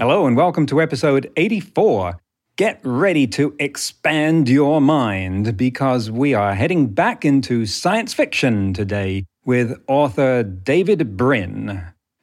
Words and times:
Hello, 0.00 0.26
and 0.26 0.36
welcome 0.36 0.66
to 0.66 0.82
episode 0.82 1.30
84. 1.36 2.18
Get 2.56 2.80
ready 2.82 3.28
to 3.28 3.54
expand 3.60 4.48
your 4.48 4.80
mind 4.80 5.56
because 5.56 6.10
we 6.10 6.34
are 6.34 6.54
heading 6.54 6.88
back 6.88 7.24
into 7.24 7.64
science 7.64 8.12
fiction 8.12 8.72
today 8.74 9.24
with 9.44 9.80
author 9.86 10.42
David 10.42 11.16
Brin, 11.16 11.80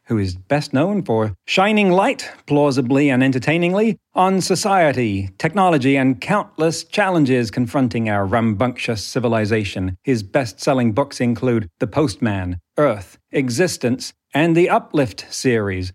who 0.07 0.17
is 0.17 0.35
best 0.35 0.73
known 0.73 1.01
for 1.05 1.33
shining 1.47 1.91
light, 1.91 2.29
plausibly 2.45 3.09
and 3.09 3.23
entertainingly, 3.23 3.97
on 4.13 4.41
society, 4.41 5.29
technology, 5.37 5.95
and 5.95 6.19
countless 6.19 6.83
challenges 6.83 7.49
confronting 7.51 8.09
our 8.09 8.25
rambunctious 8.25 9.01
civilization. 9.01 9.95
His 10.03 10.23
best 10.23 10.59
selling 10.59 10.91
books 10.91 11.21
include 11.21 11.69
The 11.79 11.87
Postman, 11.87 12.59
Earth, 12.77 13.17
Existence, 13.31 14.11
and 14.33 14.57
the 14.57 14.69
Uplift 14.69 15.33
series. 15.33 15.93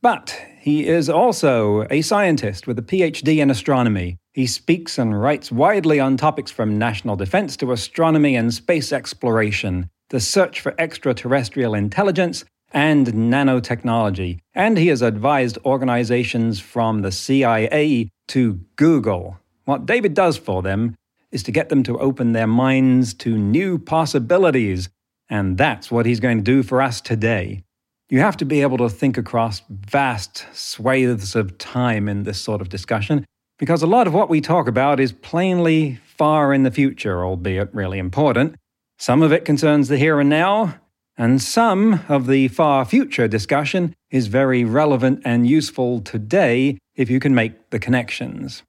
But 0.00 0.40
he 0.66 0.84
is 0.88 1.08
also 1.08 1.86
a 1.90 2.02
scientist 2.02 2.66
with 2.66 2.76
a 2.76 2.82
PhD 2.82 3.38
in 3.38 3.52
astronomy. 3.52 4.18
He 4.34 4.48
speaks 4.48 4.98
and 4.98 5.20
writes 5.20 5.52
widely 5.52 6.00
on 6.00 6.16
topics 6.16 6.50
from 6.50 6.76
national 6.76 7.14
defense 7.14 7.56
to 7.58 7.70
astronomy 7.70 8.34
and 8.34 8.52
space 8.52 8.92
exploration, 8.92 9.88
the 10.10 10.18
search 10.18 10.60
for 10.60 10.74
extraterrestrial 10.76 11.72
intelligence, 11.72 12.44
and 12.72 13.06
nanotechnology. 13.06 14.40
And 14.56 14.76
he 14.76 14.88
has 14.88 15.02
advised 15.02 15.56
organizations 15.64 16.58
from 16.58 17.02
the 17.02 17.12
CIA 17.12 18.08
to 18.26 18.54
Google. 18.74 19.38
What 19.66 19.86
David 19.86 20.14
does 20.14 20.36
for 20.36 20.62
them 20.62 20.96
is 21.30 21.44
to 21.44 21.52
get 21.52 21.68
them 21.68 21.84
to 21.84 21.96
open 22.00 22.32
their 22.32 22.48
minds 22.48 23.14
to 23.14 23.38
new 23.38 23.78
possibilities. 23.78 24.88
And 25.30 25.58
that's 25.58 25.92
what 25.92 26.06
he's 26.06 26.18
going 26.18 26.38
to 26.38 26.42
do 26.42 26.64
for 26.64 26.82
us 26.82 27.00
today. 27.00 27.62
You 28.08 28.20
have 28.20 28.36
to 28.36 28.44
be 28.44 28.62
able 28.62 28.78
to 28.78 28.88
think 28.88 29.18
across 29.18 29.62
vast 29.68 30.46
swathes 30.52 31.34
of 31.34 31.58
time 31.58 32.08
in 32.08 32.22
this 32.22 32.40
sort 32.40 32.60
of 32.60 32.68
discussion, 32.68 33.24
because 33.58 33.82
a 33.82 33.86
lot 33.88 34.06
of 34.06 34.14
what 34.14 34.28
we 34.28 34.40
talk 34.40 34.68
about 34.68 35.00
is 35.00 35.10
plainly 35.10 35.98
far 36.04 36.54
in 36.54 36.62
the 36.62 36.70
future, 36.70 37.24
albeit 37.24 37.74
really 37.74 37.98
important. 37.98 38.54
Some 38.96 39.22
of 39.22 39.32
it 39.32 39.44
concerns 39.44 39.88
the 39.88 39.98
here 39.98 40.20
and 40.20 40.30
now, 40.30 40.76
and 41.18 41.42
some 41.42 42.04
of 42.08 42.28
the 42.28 42.46
far 42.46 42.84
future 42.84 43.26
discussion 43.26 43.92
is 44.10 44.28
very 44.28 44.62
relevant 44.62 45.22
and 45.24 45.48
useful 45.48 46.00
today 46.00 46.78
if 46.94 47.10
you 47.10 47.18
can 47.18 47.34
make 47.34 47.70
the 47.70 47.80
connections. 47.80 48.62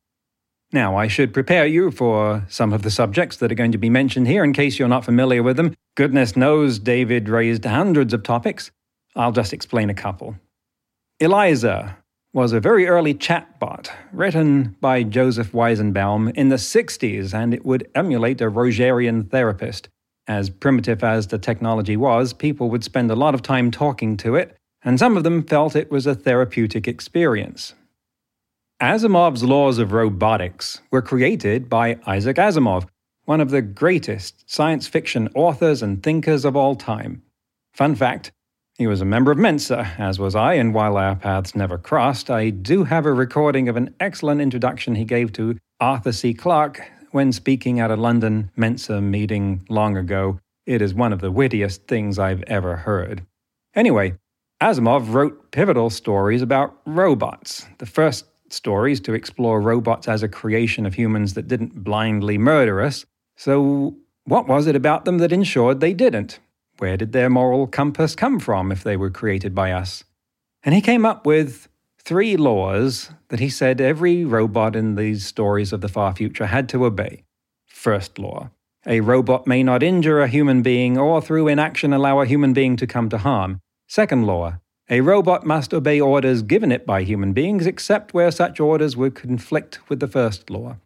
Now, 0.73 0.97
I 0.97 1.07
should 1.07 1.31
prepare 1.31 1.67
you 1.67 1.91
for 1.91 2.43
some 2.49 2.73
of 2.73 2.81
the 2.81 2.91
subjects 2.91 3.37
that 3.37 3.51
are 3.51 3.55
going 3.55 3.71
to 3.71 3.77
be 3.77 3.89
mentioned 3.89 4.27
here 4.27 4.43
in 4.43 4.51
case 4.51 4.79
you're 4.79 4.87
not 4.87 5.05
familiar 5.05 5.43
with 5.43 5.57
them. 5.57 5.75
Goodness 5.95 6.35
knows 6.35 6.79
David 6.79 7.29
raised 7.29 7.65
hundreds 7.65 8.13
of 8.13 8.23
topics. 8.23 8.71
I'll 9.17 9.31
just 9.31 9.51
explain 9.51 9.89
a 9.89 9.95
couple. 9.95 10.35
Eliza 11.19 11.97
was 12.33 12.53
a 12.53 12.59
very 12.59 12.87
early 12.87 13.15
chatbot 13.15 13.89
written 14.13 14.75
by 14.79 15.01
Joseph 15.01 15.53
Weizenbaum 15.53 16.31
in 16.35 16.49
the 16.49 16.57
60s, 16.57 17.33
and 17.33 17.51
it 17.51 17.65
would 17.65 17.89
emulate 17.95 18.41
a 18.41 18.51
Rogerian 18.51 19.29
therapist. 19.31 19.89
As 20.27 20.51
primitive 20.51 21.03
as 21.03 21.27
the 21.27 21.39
technology 21.39 21.97
was, 21.97 22.31
people 22.33 22.69
would 22.69 22.83
spend 22.83 23.09
a 23.09 23.15
lot 23.15 23.33
of 23.33 23.41
time 23.41 23.71
talking 23.71 24.17
to 24.17 24.35
it, 24.35 24.55
and 24.83 24.99
some 24.99 25.17
of 25.17 25.23
them 25.23 25.41
felt 25.41 25.75
it 25.75 25.89
was 25.89 26.05
a 26.05 26.13
therapeutic 26.13 26.87
experience. 26.87 27.73
Asimov's 28.79 29.43
laws 29.43 29.79
of 29.79 29.93
robotics 29.93 30.81
were 30.91 31.01
created 31.01 31.67
by 31.67 31.97
Isaac 32.05 32.37
Asimov, 32.37 32.85
one 33.25 33.41
of 33.41 33.49
the 33.49 33.63
greatest 33.63 34.47
science 34.47 34.87
fiction 34.87 35.27
authors 35.33 35.81
and 35.81 36.03
thinkers 36.03 36.45
of 36.45 36.55
all 36.55 36.75
time. 36.75 37.23
Fun 37.73 37.95
fact 37.95 38.31
he 38.77 38.87
was 38.87 39.01
a 39.01 39.05
member 39.05 39.31
of 39.31 39.37
Mensa, 39.39 39.91
as 39.97 40.19
was 40.19 40.35
I, 40.35 40.53
and 40.53 40.73
while 40.73 40.97
our 40.97 41.15
paths 41.15 41.55
never 41.55 41.77
crossed, 41.77 42.29
I 42.29 42.51
do 42.51 42.83
have 42.83 43.05
a 43.05 43.13
recording 43.13 43.67
of 43.67 43.75
an 43.75 43.95
excellent 43.99 44.39
introduction 44.39 44.95
he 44.95 45.03
gave 45.03 45.33
to 45.33 45.57
Arthur 45.79 46.11
C. 46.11 46.33
Clarke 46.33 46.91
when 47.11 47.31
speaking 47.31 47.79
at 47.79 47.89
a 47.89 47.95
London 47.95 48.51
Mensa 48.55 49.01
meeting 49.01 49.65
long 49.69 49.97
ago. 49.97 50.39
It 50.67 50.81
is 50.81 50.93
one 50.93 51.13
of 51.13 51.21
the 51.21 51.31
wittiest 51.31 51.87
things 51.87 52.19
I've 52.19 52.43
ever 52.43 52.75
heard. 52.75 53.25
Anyway, 53.73 54.15
Asimov 54.61 55.11
wrote 55.11 55.51
pivotal 55.51 55.89
stories 55.89 56.41
about 56.41 56.75
robots. 56.85 57.65
The 57.79 57.85
first 57.85 58.25
stories 58.49 58.99
to 59.01 59.13
explore 59.13 59.59
robots 59.59 60.07
as 60.07 60.21
a 60.21 60.27
creation 60.27 60.85
of 60.85 60.93
humans 60.93 61.33
that 61.33 61.47
didn't 61.47 61.83
blindly 61.83 62.37
murder 62.37 62.81
us. 62.81 63.05
So, 63.37 63.95
what 64.25 64.47
was 64.47 64.67
it 64.67 64.75
about 64.75 65.05
them 65.05 65.19
that 65.19 65.31
ensured 65.31 65.79
they 65.79 65.93
didn't? 65.93 66.39
Where 66.79 66.97
did 66.97 67.11
their 67.11 67.29
moral 67.29 67.67
compass 67.67 68.15
come 68.15 68.39
from 68.39 68.71
if 68.71 68.83
they 68.83 68.97
were 68.97 69.09
created 69.09 69.55
by 69.55 69.71
us? 69.71 70.03
And 70.63 70.75
he 70.75 70.81
came 70.81 71.05
up 71.05 71.25
with 71.25 71.69
three 71.97 72.37
laws 72.37 73.11
that 73.29 73.39
he 73.39 73.49
said 73.49 73.81
every 73.81 74.23
robot 74.23 74.75
in 74.75 74.95
these 74.95 75.25
stories 75.25 75.73
of 75.73 75.81
the 75.81 75.89
far 75.89 76.13
future 76.15 76.45
had 76.45 76.69
to 76.69 76.85
obey. 76.85 77.23
First 77.65 78.19
law 78.19 78.51
a 78.85 79.01
robot 79.01 79.45
may 79.45 79.63
not 79.63 79.83
injure 79.83 80.21
a 80.21 80.29
human 80.29 80.61
being 80.61 80.97
or 80.97 81.21
through 81.21 81.49
inaction 81.49 81.91
allow 81.91 82.21
a 82.21 82.25
human 82.25 82.53
being 82.53 82.77
to 82.77 82.87
come 82.87 83.09
to 83.09 83.17
harm. 83.17 83.59
Second 83.87 84.25
law 84.25 84.59
a 84.89 85.01
robot 85.01 85.45
must 85.45 85.73
obey 85.73 85.99
orders 85.99 86.41
given 86.41 86.71
it 86.71 86.85
by 86.85 87.03
human 87.03 87.33
beings 87.33 87.67
except 87.67 88.13
where 88.13 88.31
such 88.31 88.61
orders 88.61 88.95
would 88.95 89.15
conflict 89.15 89.79
with 89.89 89.99
the 89.99 90.07
first 90.07 90.49
law. 90.49 90.77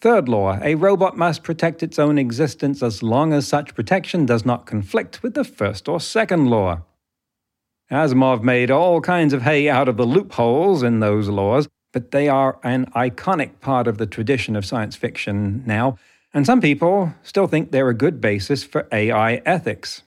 Third 0.00 0.30
law 0.30 0.58
a 0.62 0.76
robot 0.76 1.18
must 1.18 1.42
protect 1.42 1.82
its 1.82 1.98
own 1.98 2.16
existence 2.16 2.82
as 2.82 3.02
long 3.02 3.34
as 3.34 3.46
such 3.46 3.74
protection 3.74 4.24
does 4.24 4.46
not 4.46 4.64
conflict 4.64 5.22
with 5.22 5.34
the 5.34 5.44
first 5.44 5.88
or 5.88 6.00
second 6.00 6.48
law. 6.48 6.82
Asimov 7.90 8.42
made 8.42 8.70
all 8.70 9.00
kinds 9.00 9.34
of 9.34 9.42
hay 9.42 9.68
out 9.68 9.88
of 9.88 9.98
the 9.98 10.06
loopholes 10.06 10.82
in 10.82 11.00
those 11.00 11.28
laws, 11.28 11.68
but 11.92 12.12
they 12.12 12.28
are 12.28 12.58
an 12.62 12.86
iconic 12.96 13.60
part 13.60 13.86
of 13.86 13.98
the 13.98 14.06
tradition 14.06 14.56
of 14.56 14.64
science 14.64 14.96
fiction 14.96 15.62
now, 15.66 15.98
and 16.32 16.46
some 16.46 16.60
people 16.60 17.12
still 17.22 17.46
think 17.46 17.70
they're 17.70 17.88
a 17.88 17.94
good 17.94 18.20
basis 18.20 18.64
for 18.64 18.88
AI 18.92 19.42
ethics. 19.44 20.02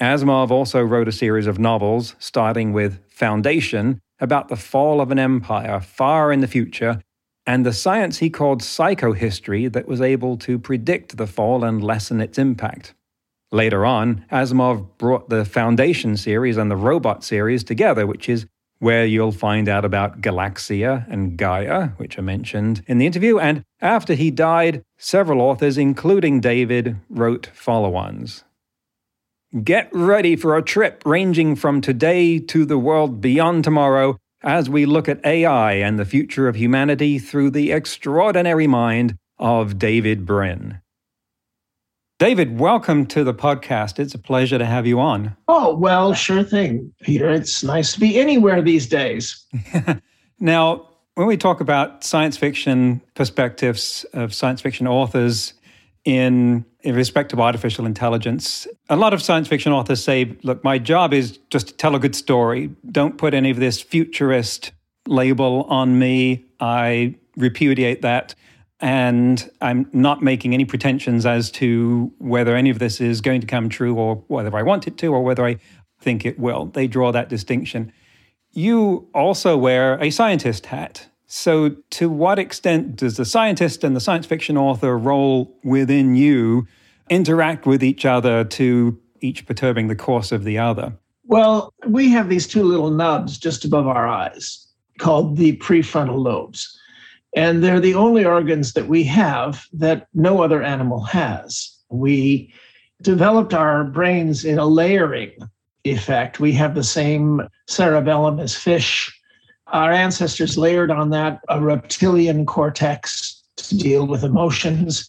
Asimov 0.00 0.50
also 0.50 0.82
wrote 0.82 1.08
a 1.08 1.12
series 1.12 1.46
of 1.46 1.58
novels, 1.58 2.16
starting 2.18 2.72
with 2.72 2.98
Foundation, 3.08 4.00
about 4.18 4.48
the 4.48 4.56
fall 4.56 5.00
of 5.00 5.10
an 5.12 5.18
empire 5.18 5.80
far 5.80 6.32
in 6.32 6.40
the 6.40 6.48
future, 6.48 7.00
and 7.46 7.66
the 7.66 7.72
science 7.72 8.18
he 8.18 8.30
called 8.30 8.60
psychohistory 8.60 9.72
that 9.72 9.88
was 9.88 10.00
able 10.00 10.36
to 10.38 10.58
predict 10.58 11.16
the 11.16 11.26
fall 11.26 11.64
and 11.64 11.82
lessen 11.82 12.20
its 12.20 12.38
impact. 12.38 12.94
Later 13.50 13.84
on, 13.84 14.24
Asimov 14.32 14.86
brought 14.96 15.28
the 15.28 15.44
Foundation 15.44 16.16
series 16.16 16.56
and 16.56 16.70
the 16.70 16.76
Robot 16.76 17.22
series 17.22 17.62
together, 17.62 18.06
which 18.06 18.28
is 18.28 18.46
where 18.78 19.04
you'll 19.04 19.30
find 19.30 19.68
out 19.68 19.84
about 19.84 20.20
Galaxia 20.20 21.06
and 21.08 21.36
Gaia, 21.36 21.88
which 21.98 22.18
are 22.18 22.22
mentioned 22.22 22.82
in 22.86 22.98
the 22.98 23.06
interview. 23.06 23.38
And 23.38 23.62
after 23.80 24.14
he 24.14 24.30
died, 24.30 24.82
several 24.98 25.40
authors, 25.40 25.78
including 25.78 26.40
David, 26.40 26.96
wrote 27.08 27.50
follow 27.52 27.94
ons. 27.94 28.42
Get 29.62 29.90
ready 29.92 30.34
for 30.34 30.56
a 30.56 30.62
trip 30.62 31.02
ranging 31.04 31.56
from 31.56 31.82
today 31.82 32.38
to 32.38 32.64
the 32.64 32.78
world 32.78 33.20
beyond 33.20 33.64
tomorrow 33.64 34.16
as 34.42 34.68
we 34.68 34.86
look 34.86 35.08
at 35.08 35.24
AI 35.24 35.74
and 35.74 35.98
the 35.98 36.04
future 36.04 36.48
of 36.48 36.56
humanity 36.56 37.18
through 37.18 37.50
the 37.50 37.72
extraordinary 37.72 38.66
mind 38.66 39.16
of 39.38 39.78
David 39.78 40.26
Brin. 40.26 40.80
David, 42.18 42.58
welcome 42.58 43.06
to 43.06 43.24
the 43.24 43.34
podcast. 43.34 43.98
It's 43.98 44.14
a 44.14 44.18
pleasure 44.18 44.58
to 44.58 44.64
have 44.64 44.86
you 44.86 45.00
on. 45.00 45.36
Oh, 45.48 45.74
well, 45.74 46.14
sure 46.14 46.44
thing, 46.44 46.92
Peter. 47.02 47.28
It's 47.30 47.64
nice 47.64 47.94
to 47.94 48.00
be 48.00 48.20
anywhere 48.20 48.62
these 48.62 48.86
days. 48.86 49.44
now, 50.40 50.88
when 51.14 51.26
we 51.26 51.36
talk 51.36 51.60
about 51.60 52.04
science 52.04 52.36
fiction 52.36 53.00
perspectives 53.14 54.06
of 54.12 54.32
science 54.32 54.60
fiction 54.60 54.86
authors 54.86 55.54
in, 56.04 56.64
in 56.80 56.94
respect 56.94 57.30
to 57.30 57.40
artificial 57.40 57.86
intelligence, 57.86 58.66
a 58.88 58.96
lot 58.96 59.14
of 59.14 59.22
science 59.22 59.48
fiction 59.48 59.72
authors 59.72 60.02
say, 60.02 60.36
look, 60.42 60.64
my 60.64 60.78
job 60.78 61.14
is 61.14 61.38
just 61.50 61.68
to 61.68 61.74
tell 61.74 61.94
a 61.94 61.98
good 61.98 62.16
story. 62.16 62.70
Don't 62.90 63.18
put 63.18 63.34
any 63.34 63.50
of 63.50 63.58
this 63.58 63.80
futurist 63.80 64.72
label 65.06 65.64
on 65.64 65.98
me. 65.98 66.44
I 66.60 67.16
repudiate 67.36 68.02
that. 68.02 68.34
And 68.80 69.48
I'm 69.60 69.88
not 69.92 70.22
making 70.22 70.54
any 70.54 70.64
pretensions 70.64 71.24
as 71.24 71.52
to 71.52 72.12
whether 72.18 72.56
any 72.56 72.70
of 72.70 72.80
this 72.80 73.00
is 73.00 73.20
going 73.20 73.40
to 73.40 73.46
come 73.46 73.68
true 73.68 73.94
or 73.94 74.16
whether 74.26 74.56
I 74.56 74.62
want 74.62 74.88
it 74.88 74.98
to 74.98 75.06
or 75.06 75.22
whether 75.22 75.46
I 75.46 75.58
think 76.00 76.26
it 76.26 76.36
will. 76.36 76.66
They 76.66 76.88
draw 76.88 77.12
that 77.12 77.28
distinction. 77.28 77.92
you 78.52 79.08
also 79.14 79.56
wear 79.56 79.98
a 80.02 80.10
scientist 80.10 80.66
hat. 80.66 81.06
So, 81.34 81.70
to 81.92 82.10
what 82.10 82.38
extent 82.38 82.96
does 82.96 83.16
the 83.16 83.24
scientist 83.24 83.82
and 83.84 83.96
the 83.96 84.00
science 84.00 84.26
fiction 84.26 84.58
author 84.58 84.98
role 84.98 85.50
within 85.64 86.14
you 86.14 86.66
interact 87.08 87.64
with 87.64 87.82
each 87.82 88.04
other 88.04 88.44
to 88.44 89.00
each 89.22 89.46
perturbing 89.46 89.88
the 89.88 89.96
course 89.96 90.30
of 90.30 90.44
the 90.44 90.58
other? 90.58 90.92
Well, 91.24 91.72
we 91.86 92.10
have 92.10 92.28
these 92.28 92.46
two 92.46 92.64
little 92.64 92.90
nubs 92.90 93.38
just 93.38 93.64
above 93.64 93.86
our 93.86 94.06
eyes 94.06 94.66
called 94.98 95.38
the 95.38 95.56
prefrontal 95.56 96.22
lobes. 96.22 96.78
And 97.34 97.64
they're 97.64 97.80
the 97.80 97.94
only 97.94 98.26
organs 98.26 98.74
that 98.74 98.88
we 98.88 99.02
have 99.04 99.64
that 99.72 100.08
no 100.12 100.42
other 100.42 100.62
animal 100.62 101.00
has. 101.04 101.74
We 101.88 102.52
developed 103.00 103.54
our 103.54 103.84
brains 103.84 104.44
in 104.44 104.58
a 104.58 104.66
layering 104.66 105.32
effect. 105.84 106.40
We 106.40 106.52
have 106.52 106.74
the 106.74 106.84
same 106.84 107.48
cerebellum 107.68 108.38
as 108.38 108.54
fish. 108.54 109.18
Our 109.72 109.90
ancestors 109.90 110.58
layered 110.58 110.90
on 110.90 111.10
that 111.10 111.40
a 111.48 111.60
reptilian 111.60 112.44
cortex 112.44 113.42
to 113.56 113.78
deal 113.78 114.06
with 114.06 114.22
emotions, 114.22 115.08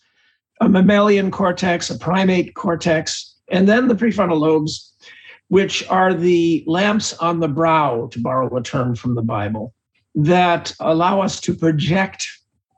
a 0.61 0.69
mammalian 0.69 1.31
cortex, 1.31 1.89
a 1.89 1.97
primate 1.97 2.55
cortex, 2.55 3.35
and 3.49 3.67
then 3.67 3.87
the 3.87 3.95
prefrontal 3.95 4.39
lobes 4.39 4.93
which 5.49 5.87
are 5.89 6.13
the 6.13 6.63
lamps 6.65 7.13
on 7.13 7.39
the 7.39 7.47
brow, 7.47 8.07
to 8.11 8.19
borrow 8.19 8.55
a 8.55 8.63
term 8.63 8.95
from 8.95 9.15
the 9.15 9.21
Bible, 9.21 9.73
that 10.15 10.73
allow 10.79 11.21
us 11.21 11.39
to 11.41 11.53
project 11.53 12.27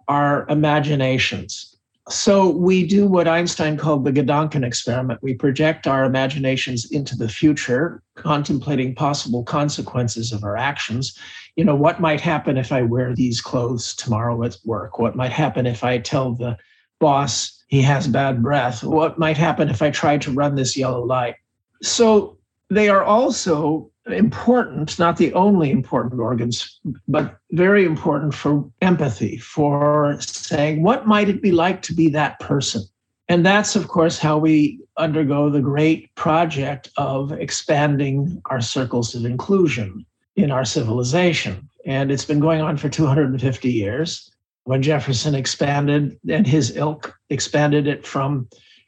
our 0.08 0.46
imaginations. 0.50 1.75
So 2.10 2.50
we 2.50 2.86
do 2.86 3.08
what 3.08 3.28
Einstein 3.28 3.78
called 3.78 4.06
the 4.06 4.12
Gedanken 4.12 4.64
experiment. 4.64 5.24
We 5.24 5.34
project 5.34 5.88
our 5.88 6.06
imaginations 6.06 6.92
into 6.92 7.16
the 7.16 7.28
future, 7.28 8.04
contemplating 8.16 8.94
possible 8.94 9.44
consequences 9.44 10.32
of 10.32 10.44
our 10.44 10.56
actions. 10.56 11.18
You 11.56 11.64
know, 11.64 11.76
what 11.76 12.00
might 12.00 12.22
happen 12.22 12.58
if 12.58 12.72
I 12.72 12.84
wear 12.84 13.16
these 13.16 13.42
clothes 13.42 13.96
tomorrow 13.96 14.44
at 14.44 14.58
work? 14.66 15.00
What 15.00 15.16
might 15.16 15.32
happen 15.32 15.66
if 15.66 15.84
I 15.84 15.98
tell 15.98 16.34
the 16.34 16.58
boss 17.00 17.64
he 17.70 17.82
has 17.82 18.08
bad 18.08 18.44
breath? 18.44 18.84
What 18.84 19.18
might 19.18 19.38
happen 19.38 19.70
if 19.70 19.82
I 19.82 19.90
try 19.90 20.20
to 20.20 20.32
run 20.32 20.54
this 20.54 20.78
yellow 20.78 21.04
light? 21.04 21.36
So 21.82 22.38
they 22.70 22.88
are 22.88 23.04
also 23.04 23.90
important, 24.08 25.00
not 25.00 25.18
the 25.18 25.34
only 25.34 25.72
important 25.72 26.20
organs, 26.20 26.80
but 27.08 27.38
very 27.52 27.86
important 27.86 28.34
for 28.34 28.70
empathy, 28.82 29.38
for 29.38 30.18
saying, 30.20 30.84
what 30.84 31.08
might 31.08 31.30
it 31.30 31.42
be 31.42 31.52
like 31.52 31.82
to 31.84 31.94
be 31.94 32.10
that 32.10 32.40
person? 32.40 32.84
And 33.28 33.46
that's, 33.46 33.76
of 33.76 33.88
course, 33.88 34.20
how 34.20 34.38
we 34.38 34.80
undergo 34.98 35.50
the 35.50 35.62
great 35.62 36.14
project 36.16 36.92
of 36.98 37.32
expanding 37.32 38.42
our 38.52 38.62
circles 38.62 39.16
of 39.16 39.26
inclusion 39.26 40.06
in 40.36 40.52
our 40.52 40.66
civilization. 40.66 41.68
And 41.86 42.12
it's 42.12 42.26
been 42.26 42.40
going 42.40 42.62
on 42.62 42.78
for 42.78 42.90
250 42.90 43.72
years. 43.72 44.30
When 44.66 44.82
Jefferson 44.82 45.36
expanded 45.36 46.20
and 46.30 46.46
his 46.46 46.76
ilk 46.76 47.16
expanded 47.30 47.88
it 47.88 48.06
from 48.06 48.48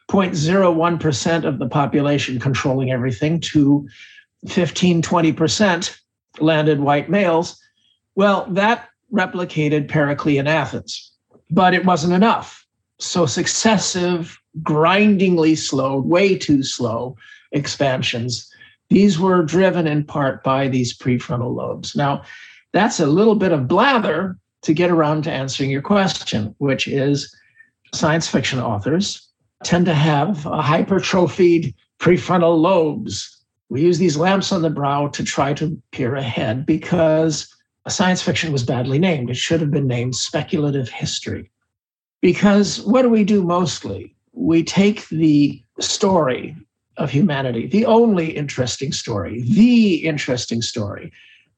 0.01% 0.09 1.43
of 1.43 1.59
the 1.59 1.67
population 1.67 2.39
controlling 2.39 2.91
everything 2.91 3.39
to 3.41 3.87
15, 4.47 5.01
20% 5.01 5.97
landed 6.39 6.79
white 6.79 7.09
males. 7.09 7.59
Well, 8.15 8.45
that 8.51 8.89
replicated 9.13 9.87
Periclean 9.87 10.47
Athens, 10.47 11.11
but 11.49 11.73
it 11.73 11.85
wasn't 11.85 12.13
enough. 12.13 12.65
So 12.99 13.25
successive, 13.25 14.39
grindingly 14.63 15.55
slow, 15.55 15.99
way 15.99 16.37
too 16.37 16.63
slow 16.63 17.15
expansions, 17.51 18.51
these 18.89 19.19
were 19.19 19.43
driven 19.43 19.87
in 19.87 20.03
part 20.03 20.43
by 20.43 20.67
these 20.67 20.97
prefrontal 20.97 21.53
lobes. 21.53 21.95
Now, 21.95 22.23
that's 22.73 22.99
a 22.99 23.05
little 23.05 23.35
bit 23.35 23.51
of 23.51 23.67
blather 23.67 24.37
to 24.63 24.73
get 24.73 24.89
around 24.89 25.23
to 25.23 25.31
answering 25.31 25.69
your 25.69 25.81
question, 25.81 26.55
which 26.57 26.87
is 26.87 27.33
science 27.93 28.27
fiction 28.27 28.59
authors 28.59 29.27
tend 29.63 29.85
to 29.85 29.93
have 29.93 30.37
hypertrophied 30.37 31.73
prefrontal 31.99 32.59
lobes. 32.59 33.36
We 33.69 33.81
use 33.81 33.97
these 33.97 34.17
lamps 34.17 34.51
on 34.51 34.61
the 34.61 34.69
brow 34.69 35.07
to 35.09 35.23
try 35.23 35.53
to 35.55 35.81
peer 35.91 36.15
ahead 36.15 36.65
because 36.65 37.53
science 37.87 38.21
fiction 38.21 38.51
was 38.51 38.63
badly 38.63 38.99
named. 38.99 39.29
It 39.29 39.37
should 39.37 39.61
have 39.61 39.71
been 39.71 39.87
named 39.87 40.15
speculative 40.15 40.89
history. 40.89 41.51
Because 42.21 42.81
what 42.81 43.03
do 43.03 43.09
we 43.09 43.23
do 43.23 43.43
mostly? 43.43 44.15
We 44.33 44.63
take 44.63 45.07
the 45.09 45.61
story 45.79 46.55
of 46.97 47.11
humanity, 47.11 47.67
the 47.67 47.85
only 47.85 48.35
interesting 48.35 48.91
story, 48.91 49.41
the 49.43 49.95
interesting 50.05 50.61
story 50.61 51.11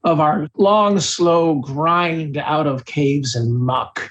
of 0.04 0.20
our 0.20 0.48
long, 0.58 1.00
slow 1.00 1.56
grind 1.56 2.38
out 2.38 2.68
of 2.68 2.86
caves 2.86 3.36
and 3.36 3.54
muck 3.54 4.10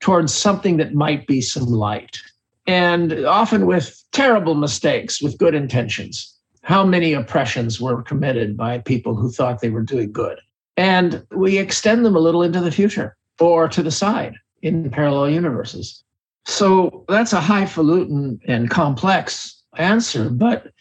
towards 0.00 0.34
something 0.34 0.78
that 0.78 0.94
might 0.94 1.26
be 1.26 1.40
some 1.40 1.66
light 1.66 2.18
and 2.66 3.24
often 3.26 3.66
with 3.66 4.02
terrible 4.12 4.54
mistakes 4.54 5.20
with 5.20 5.38
good 5.38 5.54
intentions. 5.54 6.34
How 6.62 6.84
many 6.84 7.12
oppressions 7.12 7.80
were 7.80 8.02
committed 8.02 8.56
by 8.56 8.78
people 8.78 9.14
who 9.14 9.30
thought 9.30 9.60
they 9.60 9.70
were 9.70 9.82
doing 9.82 10.12
good? 10.12 10.38
And 10.76 11.26
we 11.30 11.58
extend 11.58 12.04
them 12.04 12.16
a 12.16 12.20
little 12.20 12.42
into 12.42 12.60
the 12.60 12.70
future 12.70 13.16
or 13.38 13.68
to 13.68 13.82
the 13.82 13.90
side 13.90 14.34
in 14.62 14.90
parallel 14.90 15.30
universes. 15.30 16.02
So 16.46 17.04
that's 17.08 17.32
a 17.32 17.40
highfalutin 17.40 18.40
and 18.46 18.70
complex 18.70 19.62
answer. 19.76 20.30
But 20.30 20.72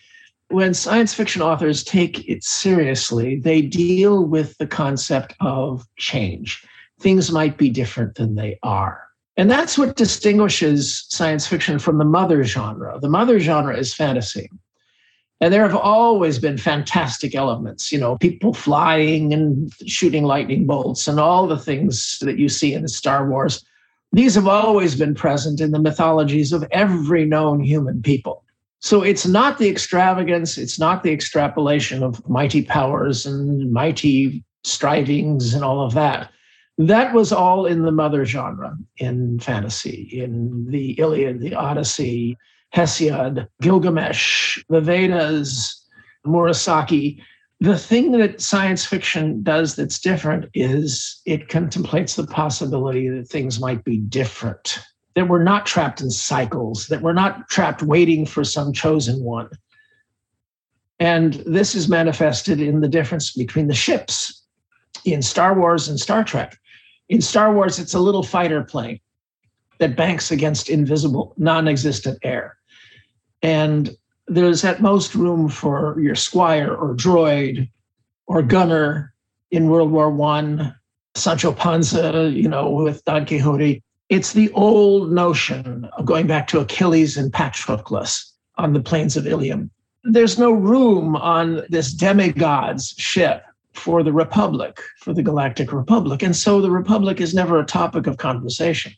when 0.50 0.74
science 0.74 1.14
fiction 1.14 1.42
authors 1.42 1.84
take 1.84 2.28
it 2.28 2.44
seriously, 2.44 3.40
they 3.40 3.62
deal 3.62 4.26
with 4.26 4.58
the 4.58 4.68
concept 4.68 5.36
of 5.40 5.86
change. 5.98 6.66
Things 7.00 7.32
might 7.32 7.58
be 7.58 7.70
different 7.70 8.16
than 8.16 8.36
they 8.36 8.58
are. 8.64 9.04
And 9.38 9.50
that's 9.50 9.78
what 9.78 9.96
distinguishes 9.96 11.06
science 11.10 11.48
fiction 11.48 11.80
from 11.80 11.98
the 11.98 12.06
mother 12.06 12.44
genre. 12.44 13.00
The 13.00 13.10
mother 13.10 13.40
genre 13.40 13.78
is 13.78 13.94
fantasy. 13.94 14.50
And 15.42 15.54
there 15.54 15.64
have 15.64 15.76
always 15.76 16.38
been 16.38 16.58
fantastic 16.58 17.34
elements, 17.34 17.92
you 17.92 17.98
know, 17.98 18.18
people 18.18 18.54
flying 18.54 19.34
and 19.34 19.72
shooting 19.88 20.26
lightning 20.26 20.66
bolts 20.66 21.08
and 21.08 21.20
all 21.20 21.48
the 21.48 21.58
things 21.58 22.20
that 22.22 22.38
you 22.38 22.50
see 22.50 22.74
in 22.74 22.88
Star 22.90 23.30
Wars. 23.30 23.64
These 24.12 24.36
have 24.36 24.48
always 24.48 24.96
been 24.96 25.16
present 25.16 25.62
in 25.62 25.72
the 25.72 25.80
mythologies 25.80 26.52
of 26.52 26.68
every 26.72 27.26
known 27.26 27.62
human 27.62 28.02
people. 28.02 28.44
So 28.82 29.02
it's 29.02 29.26
not 29.26 29.60
the 29.60 29.70
extravagance, 29.70 30.58
it's 30.58 30.80
not 30.80 31.04
the 31.04 31.12
extrapolation 31.12 32.02
of 32.02 32.28
mighty 32.28 32.62
powers 32.62 33.26
and 33.26 33.72
mighty 33.72 34.44
strivings 34.64 35.54
and 35.54 35.64
all 35.64 35.86
of 35.86 35.94
that. 35.94 36.32
That 36.78 37.14
was 37.14 37.32
all 37.34 37.66
in 37.66 37.84
the 37.84 37.92
mother 37.92 38.26
genre 38.26 38.78
in 38.98 39.40
fantasy, 39.40 40.10
in 40.12 40.66
the 40.70 40.92
Iliad, 40.92 41.42
the 41.42 41.56
Odyssey, 41.56 42.38
Hesiod, 42.76 43.48
Gilgamesh, 43.62 44.64
the 44.70 44.82
Vedas, 44.82 45.86
Murasaki. 46.26 47.22
The 47.60 47.78
thing 47.78 48.12
that 48.14 48.40
science 48.40 48.86
fiction 48.86 49.44
does 49.44 49.76
that's 49.76 50.00
different 50.00 50.46
is 50.54 51.22
it 51.26 51.50
contemplates 51.50 52.16
the 52.16 52.28
possibility 52.28 53.10
that 53.10 53.28
things 53.28 53.60
might 53.60 53.84
be 53.84 53.98
different, 53.98 54.80
that 55.16 55.28
we're 55.28 55.44
not 55.44 55.66
trapped 55.66 56.00
in 56.00 56.10
cycles, 56.10 56.88
that 56.88 57.02
we're 57.02 57.14
not 57.14 57.50
trapped 57.50 57.82
waiting 57.82 58.26
for 58.26 58.44
some 58.44 58.72
chosen 58.72 59.24
one. 59.24 59.50
And 61.00 61.36
this 61.46 61.76
is 61.76 61.90
manifested 61.90 62.62
in 62.62 62.82
the 62.82 62.88
difference 62.88 63.32
between 63.32 63.68
the 63.68 63.74
ships 63.74 64.44
in 65.06 65.22
Star 65.22 65.58
Wars 65.58 65.88
and 65.88 66.00
Star 66.00 66.24
Trek. 66.24 66.58
In 67.08 67.22
Star 67.22 67.54
Wars, 67.54 67.80
it's 67.80 67.94
a 67.94 68.00
little 68.00 68.24
fighter 68.24 68.64
plane 68.64 69.00
that 69.80 69.96
banks 69.96 70.30
against 70.30 70.70
invisible, 70.70 71.34
non 71.38 71.68
existent 71.68 72.20
air. 72.24 72.59
And 73.42 73.96
there's 74.28 74.64
at 74.64 74.82
most 74.82 75.16
room 75.16 75.50
for 75.50 76.00
your 76.00 76.16
squire 76.16 76.74
or 76.74 76.96
droid 76.96 77.70
or 78.28 78.42
gunner 78.42 79.14
in 79.52 79.70
World 79.70 79.92
War 79.92 80.10
One, 80.10 80.76
Sancho 81.16 81.52
Panza, 81.52 82.30
you 82.30 82.48
know, 82.48 82.70
with 82.70 83.04
Don 83.06 83.26
Quixote. 83.26 83.84
It's 84.10 84.34
the 84.34 84.52
old 84.52 85.12
notion 85.12 85.86
of 85.98 86.06
going 86.06 86.28
back 86.28 86.48
to 86.50 86.60
Achilles 86.60 87.18
and 87.18 87.32
Patroclus 87.32 88.32
on 88.58 88.74
the 88.74 88.82
plains 88.82 89.18
of 89.18 89.26
Ilium. 89.26 89.72
There's 90.04 90.40
no 90.40 90.52
room 90.52 91.16
on 91.16 91.64
this 91.70 91.94
demigod's 91.94 92.96
ship 92.98 93.44
for 93.74 94.04
the 94.04 94.14
Republic, 94.14 94.82
for 95.00 95.14
the 95.14 95.24
Galactic 95.24 95.72
Republic. 95.72 96.24
And 96.24 96.36
so 96.36 96.62
the 96.62 96.72
Republic 96.72 97.22
is 97.22 97.34
never 97.34 97.60
a 97.60 97.66
topic 97.66 98.08
of 98.08 98.18
conversation. 98.18 98.94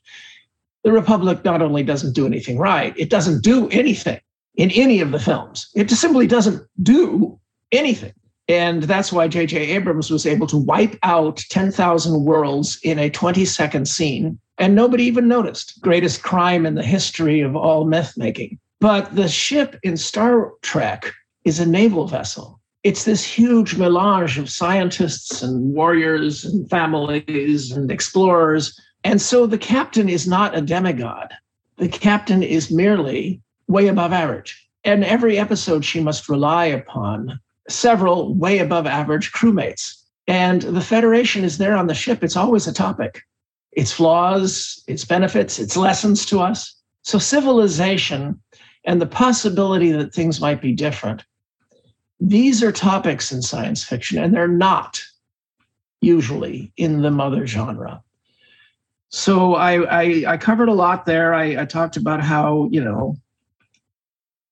The 0.84 0.92
Republic 0.92 1.44
not 1.44 1.62
only 1.62 1.84
doesn't 1.84 2.14
do 2.14 2.26
anything 2.26 2.58
right, 2.58 2.94
it 2.98 3.10
doesn't 3.10 3.44
do 3.44 3.70
anything 3.70 4.20
in 4.56 4.72
any 4.72 5.00
of 5.00 5.12
the 5.12 5.20
films. 5.20 5.70
It 5.76 5.86
just 5.88 6.02
simply 6.02 6.28
doesn't 6.28 6.66
do 6.82 7.40
anything. 7.72 8.14
And 8.48 8.84
that's 8.84 9.14
why 9.14 9.28
J.J. 9.28 9.58
Abrams 9.58 10.10
was 10.10 10.26
able 10.26 10.48
to 10.48 10.58
wipe 10.58 10.98
out 11.04 11.38
10,000 11.50 12.26
worlds 12.26 12.80
in 12.84 13.00
a 13.00 13.10
20 13.10 13.46
second 13.46 13.88
scene, 13.88 14.40
and 14.58 14.76
nobody 14.76 15.04
even 15.06 15.28
noticed. 15.28 15.80
Greatest 15.82 16.22
crime 16.22 16.66
in 16.66 16.76
the 16.76 16.84
history 16.84 17.40
of 17.40 17.56
all 17.56 17.86
myth 17.86 18.14
making. 18.18 18.60
But 18.82 19.16
the 19.16 19.30
ship 19.30 19.80
in 19.84 19.96
Star 19.96 20.52
Trek 20.64 21.14
is 21.46 21.60
a 21.60 21.66
naval 21.66 22.08
vessel 22.08 22.62
it's 22.84 23.04
this 23.04 23.24
huge 23.24 23.78
melange 23.78 24.40
of 24.40 24.50
scientists 24.50 25.44
and 25.44 25.74
warriors 25.74 26.44
and 26.44 26.68
families 26.70 27.72
and 27.72 27.92
explorers. 27.92 28.80
And 29.04 29.22
so 29.22 29.46
the 29.46 29.58
captain 29.58 30.10
is 30.10 30.28
not 30.28 30.58
a 30.58 30.62
demigod. 30.62 31.34
The 31.78 31.88
captain 31.88 32.42
is 32.42 32.72
merely 32.72 33.42
way 33.72 33.88
above 33.88 34.14
average. 34.14 34.68
And 34.84 35.04
every 35.04 35.38
episode, 35.38 35.86
she 35.86 36.00
must 36.00 36.30
rely 36.30 36.66
upon 36.66 37.40
several 37.70 38.34
way 38.36 38.60
above 38.60 38.88
average 38.88 39.32
crewmates. 39.32 39.96
And 40.28 40.62
the 40.62 40.82
Federation 40.82 41.44
is 41.44 41.58
there 41.58 41.76
on 41.76 41.88
the 41.88 41.94
ship. 41.94 42.24
It's 42.24 42.38
always 42.38 42.68
a 42.68 42.74
topic 42.74 43.24
its 43.74 43.94
flaws, 43.94 44.84
its 44.88 45.06
benefits, 45.06 45.58
its 45.58 45.78
lessons 45.78 46.26
to 46.26 46.42
us. 46.42 46.76
So, 47.04 47.18
civilization 47.18 48.42
and 48.84 49.02
the 49.02 49.08
possibility 49.08 49.94
that 49.94 50.14
things 50.14 50.42
might 50.42 50.62
be 50.62 50.74
different, 50.74 51.24
these 52.20 52.62
are 52.62 52.72
topics 52.72 53.32
in 53.32 53.42
science 53.42 53.84
fiction, 53.84 54.22
and 54.22 54.34
they're 54.34 54.48
not 54.48 55.02
usually 56.02 56.74
in 56.76 57.02
the 57.02 57.12
mother 57.12 57.48
genre. 57.48 58.04
So 59.10 59.56
I, 59.56 59.84
I, 59.84 60.24
I 60.34 60.38
covered 60.38 60.70
a 60.70 60.74
lot 60.74 61.06
there. 61.06 61.34
I, 61.34 61.62
I 61.62 61.66
talked 61.66 61.98
about 61.98 62.22
how, 62.22 62.70
you 62.72 62.84
know, 62.84 63.16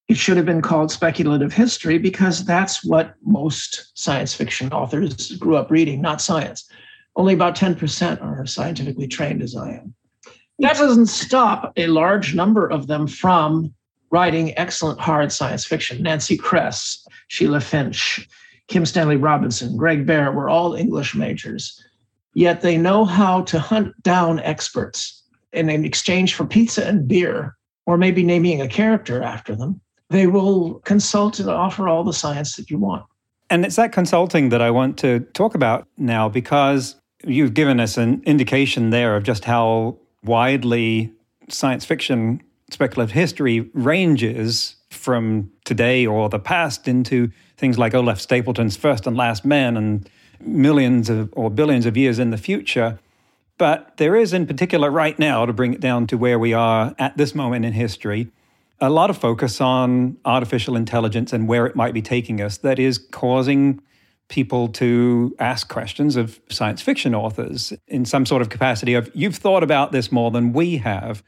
it 0.09 0.17
should 0.17 0.37
have 0.37 0.45
been 0.45 0.63
called 0.63 0.91
speculative 0.91 1.53
history 1.53 1.99
because 1.99 2.43
that's 2.43 2.83
what 2.83 3.13
most 3.23 3.91
science 3.93 4.33
fiction 4.33 4.73
authors 4.73 5.33
grew 5.33 5.55
up 5.55 5.69
reading, 5.69 6.01
not 6.01 6.19
science. 6.19 6.67
Only 7.15 7.35
about 7.35 7.55
10% 7.55 8.21
are 8.23 8.45
scientifically 8.47 9.07
trained 9.07 9.43
as 9.43 9.55
I 9.55 9.69
am. 9.73 9.93
That 10.57 10.77
doesn't 10.77 11.07
stop 11.07 11.73
a 11.77 11.87
large 11.87 12.33
number 12.33 12.67
of 12.67 12.87
them 12.87 13.05
from 13.05 13.71
writing 14.09 14.57
excellent 14.57 14.99
hard 14.99 15.31
science 15.31 15.63
fiction. 15.63 16.01
Nancy 16.01 16.37
Kress, 16.37 17.05
Sheila 17.27 17.61
Finch, 17.61 18.27
Kim 18.67 18.87
Stanley 18.87 19.15
Robinson, 19.15 19.77
Greg 19.77 20.07
Bear 20.07 20.31
were 20.31 20.49
all 20.49 20.73
English 20.73 21.13
majors. 21.13 21.83
Yet 22.33 22.61
they 22.61 22.77
know 22.77 23.05
how 23.05 23.43
to 23.43 23.59
hunt 23.59 24.01
down 24.01 24.39
experts. 24.39 25.23
And 25.53 25.69
in 25.69 25.85
exchange 25.85 26.33
for 26.33 26.45
pizza 26.45 26.87
and 26.87 27.07
beer, 27.07 27.55
or 27.85 27.97
maybe 27.97 28.23
naming 28.23 28.59
a 28.59 28.67
character 28.67 29.21
after 29.21 29.55
them, 29.55 29.81
they 30.09 30.27
will 30.27 30.75
consult 30.85 31.39
and 31.39 31.49
offer 31.49 31.87
all 31.87 32.03
the 32.03 32.13
science 32.13 32.55
that 32.55 32.69
you 32.69 32.77
want. 32.77 33.05
And 33.49 33.65
it's 33.65 33.75
that 33.77 33.91
consulting 33.91 34.49
that 34.49 34.61
I 34.61 34.71
want 34.71 34.97
to 34.99 35.21
talk 35.33 35.55
about 35.55 35.87
now 35.97 36.29
because 36.29 36.95
you've 37.25 37.53
given 37.53 37.79
us 37.79 37.97
an 37.97 38.21
indication 38.25 38.91
there 38.91 39.15
of 39.15 39.23
just 39.23 39.45
how 39.45 39.97
widely 40.23 41.11
science 41.49 41.85
fiction 41.85 42.41
speculative 42.71 43.13
history 43.13 43.61
ranges 43.73 44.75
from 44.91 45.51
today 45.65 46.05
or 46.05 46.29
the 46.29 46.39
past 46.39 46.87
into 46.87 47.31
things 47.57 47.77
like 47.77 47.93
Olaf 47.93 48.19
Stapledon's 48.19 48.77
First 48.77 49.07
and 49.07 49.17
Last 49.17 49.45
Man 49.45 49.75
and 49.75 50.09
millions 50.39 51.09
of, 51.09 51.29
or 51.35 51.49
billions 51.49 51.85
of 51.85 51.97
years 51.97 52.19
in 52.19 52.29
the 52.29 52.37
future. 52.37 52.99
But 53.57 53.97
there 53.97 54.15
is, 54.15 54.31
in 54.31 54.47
particular, 54.47 54.89
right 54.89 55.17
now, 55.19 55.45
to 55.45 55.51
bring 55.51 55.73
it 55.73 55.81
down 55.81 56.07
to 56.07 56.17
where 56.17 56.39
we 56.39 56.53
are 56.53 56.95
at 56.97 57.17
this 57.17 57.35
moment 57.35 57.65
in 57.65 57.73
history, 57.73 58.29
a 58.81 58.89
lot 58.89 59.09
of 59.09 59.17
focus 59.17 59.59
on 59.59 60.17
artificial 60.25 60.75
intelligence 60.75 61.33
and 61.33 61.47
where 61.47 61.65
it 61.65 61.75
might 61.75 61.93
be 61.93 62.01
taking 62.01 62.41
us 62.41 62.57
that 62.57 62.79
is 62.79 62.97
causing 62.97 63.81
people 64.29 64.67
to 64.67 65.35
ask 65.39 65.69
questions 65.69 66.15
of 66.15 66.39
science 66.49 66.81
fiction 66.81 67.15
authors 67.15 67.73
in 67.87 68.05
some 68.05 68.25
sort 68.25 68.41
of 68.41 68.49
capacity 68.49 68.93
of 68.93 69.09
you've 69.13 69.35
thought 69.35 69.63
about 69.63 69.91
this 69.91 70.11
more 70.11 70.31
than 70.31 70.53
we 70.53 70.77
have. 70.77 71.23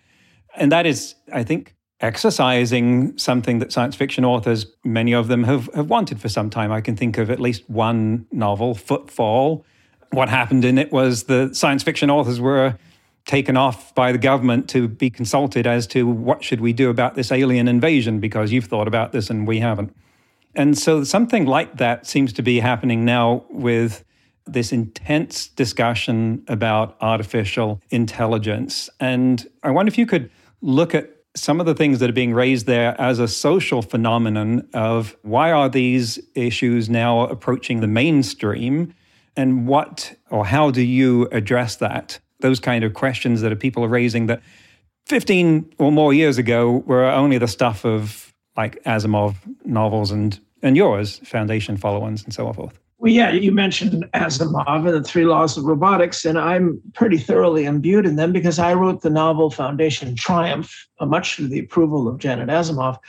And 0.55 0.71
that 0.71 0.85
is 0.85 1.15
i 1.33 1.43
think 1.43 1.75
exercising 2.01 3.15
something 3.17 3.59
that 3.59 3.71
science 3.71 3.95
fiction 3.95 4.25
authors 4.25 4.65
many 4.83 5.13
of 5.13 5.27
them 5.27 5.43
have, 5.43 5.69
have 5.73 5.89
wanted 5.89 6.19
for 6.19 6.29
some 6.29 6.49
time. 6.49 6.71
I 6.71 6.81
can 6.81 6.95
think 6.95 7.17
of 7.17 7.29
at 7.29 7.39
least 7.39 7.69
one 7.69 8.25
novel 8.31 8.73
footfall. 8.73 9.63
What 10.09 10.27
happened 10.27 10.65
in 10.65 10.77
it 10.77 10.91
was 10.91 11.23
the 11.23 11.53
science 11.53 11.83
fiction 11.83 12.09
authors 12.09 12.39
were 12.41 12.75
taken 13.31 13.55
off 13.55 13.95
by 13.95 14.11
the 14.11 14.17
government 14.17 14.69
to 14.69 14.87
be 14.87 15.09
consulted 15.09 15.65
as 15.65 15.87
to 15.87 16.05
what 16.05 16.43
should 16.43 16.59
we 16.59 16.73
do 16.73 16.89
about 16.89 17.15
this 17.15 17.31
alien 17.31 17.67
invasion 17.67 18.19
because 18.19 18.51
you've 18.51 18.65
thought 18.65 18.87
about 18.87 19.11
this 19.13 19.29
and 19.29 19.47
we 19.47 19.59
haven't 19.59 19.95
and 20.55 20.77
so 20.77 21.03
something 21.03 21.45
like 21.45 21.77
that 21.77 22.05
seems 22.05 22.33
to 22.33 22.41
be 22.41 22.59
happening 22.59 23.05
now 23.05 23.45
with 23.49 24.03
this 24.45 24.71
intense 24.71 25.47
discussion 25.47 26.43
about 26.47 26.97
artificial 26.99 27.81
intelligence. 27.89 28.89
And 28.99 29.47
I 29.63 29.71
wonder 29.71 29.89
if 29.89 29.97
you 29.97 30.05
could 30.05 30.29
look 30.61 30.93
at 30.93 31.09
some 31.35 31.59
of 31.61 31.65
the 31.65 31.75
things 31.75 31.99
that 31.99 32.09
are 32.09 32.13
being 32.13 32.33
raised 32.33 32.65
there 32.65 32.99
as 32.99 33.19
a 33.19 33.27
social 33.27 33.81
phenomenon 33.81 34.67
of 34.73 35.15
why 35.21 35.51
are 35.51 35.69
these 35.69 36.19
issues 36.35 36.89
now 36.89 37.21
approaching 37.27 37.79
the 37.79 37.87
mainstream 37.87 38.93
and 39.37 39.65
what 39.65 40.13
or 40.29 40.45
how 40.45 40.71
do 40.71 40.81
you 40.81 41.29
address 41.31 41.77
that 41.77 42.19
those 42.41 42.59
kind 42.59 42.83
of 42.83 42.93
questions 42.93 43.41
that 43.41 43.57
people 43.59 43.83
are 43.83 43.89
raising 43.89 44.27
that 44.27 44.41
15 45.07 45.73
or 45.77 45.91
more 45.91 46.13
years 46.13 46.37
ago 46.37 46.83
were 46.85 47.05
only 47.05 47.37
the 47.37 47.47
stuff 47.47 47.85
of 47.85 48.33
like 48.57 48.81
Asimov 48.83 49.35
novels 49.65 50.11
and 50.11 50.39
and 50.63 50.77
yours, 50.77 51.19
Foundation 51.23 51.75
follow-ons 51.75 52.23
and 52.23 52.33
so 52.33 52.51
forth. 52.53 52.79
Well, 52.99 53.11
yeah, 53.11 53.31
you 53.31 53.51
mentioned 53.51 54.05
Asimov 54.13 54.85
and 54.85 54.93
the 54.93 55.01
three 55.01 55.25
laws 55.25 55.57
of 55.57 55.63
robotics, 55.63 56.23
and 56.23 56.37
I'm 56.37 56.79
pretty 56.93 57.17
thoroughly 57.17 57.65
imbued 57.65 58.05
in 58.05 58.15
them 58.15 58.31
because 58.31 58.59
I 58.59 58.75
wrote 58.75 59.01
the 59.01 59.09
novel 59.09 59.49
Foundation 59.49 60.15
Triumph, 60.15 60.87
uh, 60.99 61.07
much 61.07 61.37
to 61.37 61.47
the 61.47 61.57
approval 61.57 62.07
of 62.07 62.19
Janet 62.19 62.49
Asimov, 62.49 62.99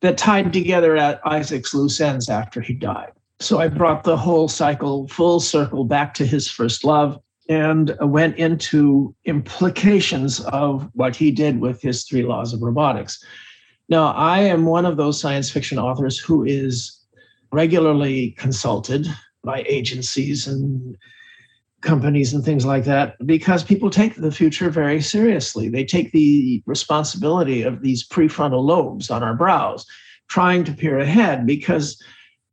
that 0.00 0.16
tied 0.16 0.54
together 0.54 0.96
at 0.96 1.20
Isaac's 1.26 1.74
loose 1.74 2.00
ends 2.00 2.30
after 2.30 2.62
he 2.62 2.72
died. 2.72 3.12
So 3.40 3.58
I 3.58 3.68
brought 3.68 4.04
the 4.04 4.16
whole 4.16 4.48
cycle 4.48 5.06
full 5.08 5.38
circle 5.38 5.84
back 5.84 6.14
to 6.14 6.24
his 6.24 6.48
first 6.48 6.82
love 6.82 7.20
and 7.48 7.96
went 8.00 8.36
into 8.36 9.14
implications 9.24 10.40
of 10.40 10.88
what 10.94 11.16
he 11.16 11.30
did 11.30 11.60
with 11.60 11.82
his 11.82 12.04
three 12.04 12.22
laws 12.22 12.52
of 12.52 12.62
robotics. 12.62 13.22
Now, 13.88 14.12
I 14.12 14.40
am 14.40 14.64
one 14.64 14.86
of 14.86 14.96
those 14.96 15.20
science 15.20 15.50
fiction 15.50 15.78
authors 15.78 16.18
who 16.18 16.44
is 16.44 16.98
regularly 17.50 18.30
consulted 18.32 19.06
by 19.44 19.64
agencies 19.68 20.46
and 20.46 20.96
companies 21.82 22.32
and 22.32 22.44
things 22.44 22.64
like 22.64 22.84
that 22.84 23.16
because 23.26 23.64
people 23.64 23.90
take 23.90 24.14
the 24.14 24.30
future 24.30 24.70
very 24.70 25.00
seriously. 25.02 25.68
They 25.68 25.84
take 25.84 26.12
the 26.12 26.62
responsibility 26.64 27.62
of 27.62 27.82
these 27.82 28.06
prefrontal 28.08 28.64
lobes 28.64 29.10
on 29.10 29.22
our 29.22 29.34
brows, 29.34 29.84
trying 30.28 30.64
to 30.64 30.72
peer 30.72 30.98
ahead 30.98 31.44
because 31.44 32.00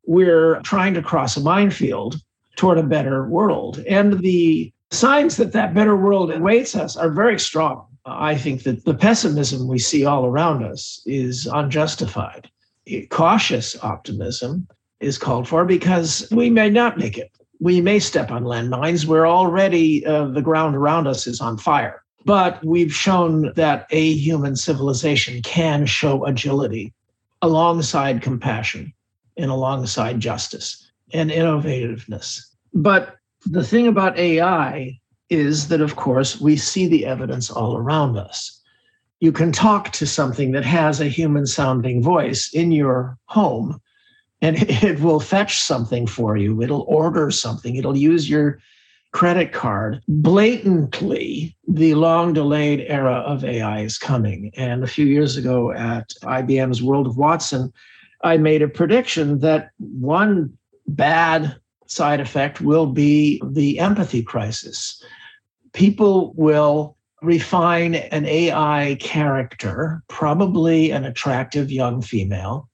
we're 0.06 0.60
trying 0.62 0.96
to 0.96 1.04
cross 1.04 1.38
a 1.38 1.42
minefield 1.42 2.20
toward 2.56 2.80
a 2.80 2.84
better 2.84 3.28
world. 3.30 3.80
And 3.88 4.20
the 4.20 4.74
signs 4.92 5.38
that 5.38 5.54
that 5.54 5.74
better 5.74 5.96
world 5.96 6.32
awaits 6.32 6.76
us 6.76 6.98
are 6.98 7.10
very 7.10 7.40
strong. 7.40 7.86
I 8.06 8.36
think 8.36 8.64
that 8.64 8.86
the 8.86 8.94
pessimism 8.94 9.68
we 9.68 9.80
see 9.80 10.06
all 10.06 10.26
around 10.26 10.64
us 10.64 11.02
is 11.06 11.48
unjustified. 11.48 12.50
Cautious 13.10 13.82
optimism 13.84 14.68
is 15.00 15.18
called 15.18 15.48
for 15.48 15.64
because 15.66 16.28
we 16.32 16.50
may 16.50 16.70
not 16.70 16.98
make 16.98 17.18
it. 17.18 17.32
We 17.60 17.82
may 17.82 18.00
step 18.00 18.32
on 18.32 18.46
landmines. 18.46 19.06
We're 19.06 19.28
already, 19.28 20.06
uh, 20.06 20.28
the 20.28 20.42
ground 20.42 20.76
around 20.76 21.08
us 21.08 21.28
is 21.28 21.42
on 21.42 21.58
fire. 21.58 22.04
But 22.26 22.64
we've 22.66 22.94
shown 22.94 23.54
that 23.56 23.86
a 23.92 24.14
human 24.14 24.56
civilization 24.56 25.42
can 25.42 25.86
show 25.86 26.26
agility 26.26 26.94
alongside 27.42 28.22
compassion 28.22 28.94
and 29.38 29.52
alongside 29.52 30.20
justice 30.20 30.92
and 31.14 31.32
innovativeness. 31.32 32.42
But 32.74 33.19
the 33.46 33.64
thing 33.64 33.88
about 33.88 34.18
AI 34.18 35.00
is 35.30 35.68
that, 35.68 35.82
of 35.82 35.96
course, 35.96 36.40
we 36.42 36.56
see 36.56 36.88
the 36.88 37.06
evidence 37.06 37.50
all 37.50 37.78
around 37.78 38.18
us. 38.18 38.60
You 39.20 39.32
can 39.32 39.52
talk 39.52 39.92
to 39.92 40.08
something 40.08 40.52
that 40.52 40.66
has 40.66 41.00
a 41.00 41.06
human 41.06 41.46
sounding 41.46 42.02
voice 42.02 42.50
in 42.54 42.72
your 42.72 43.18
home, 43.26 43.80
and 44.42 44.58
it 44.84 45.00
will 45.00 45.20
fetch 45.20 45.60
something 45.60 46.08
for 46.08 46.38
you. 46.38 46.62
It'll 46.62 46.86
order 46.88 47.32
something, 47.32 47.76
it'll 47.76 47.98
use 47.98 48.30
your 48.30 48.60
credit 49.12 49.52
card. 49.52 50.02
Blatantly, 50.08 51.56
the 51.68 51.96
long 51.96 52.34
delayed 52.34 52.86
era 52.88 53.16
of 53.16 53.44
AI 53.44 53.82
is 53.82 53.98
coming. 53.98 54.52
And 54.56 54.84
a 54.84 54.88
few 54.88 55.06
years 55.06 55.36
ago 55.36 55.72
at 55.72 56.10
IBM's 56.22 56.84
World 56.84 57.08
of 57.08 57.18
Watson, 57.18 57.74
I 58.24 58.38
made 58.38 58.62
a 58.62 58.68
prediction 58.68 59.40
that 59.40 59.72
one 59.80 60.58
bad 60.88 61.56
side 61.90 62.20
effect 62.20 62.62
will 62.62 62.86
be 62.86 63.42
the 63.44 63.80
empathy 63.80 64.24
crisis 64.24 65.04
people 65.74 66.34
will 66.36 66.98
refine 67.22 67.96
an 67.96 68.26
AI 68.26 68.98
character, 69.00 70.04
probably 70.08 70.92
an 70.92 71.06
attractive 71.06 71.72
young 71.72 72.02
female, 72.02 72.70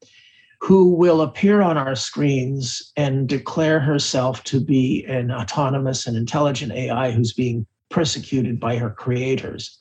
who 0.62 0.90
will 0.90 1.22
appear 1.22 1.62
on 1.62 1.78
our 1.78 1.96
screens 1.96 2.92
and 2.96 3.28
declare 3.28 3.80
herself 3.80 4.44
to 4.44 4.60
be 4.60 5.04
an 5.08 5.32
autonomous 5.32 6.08
and 6.08 6.16
intelligent 6.16 6.72
AI 6.72 7.12
who's 7.12 7.34
being 7.34 7.66
persecuted 7.90 8.60
by 8.60 8.78
her 8.78 8.90
creators. 8.90 9.80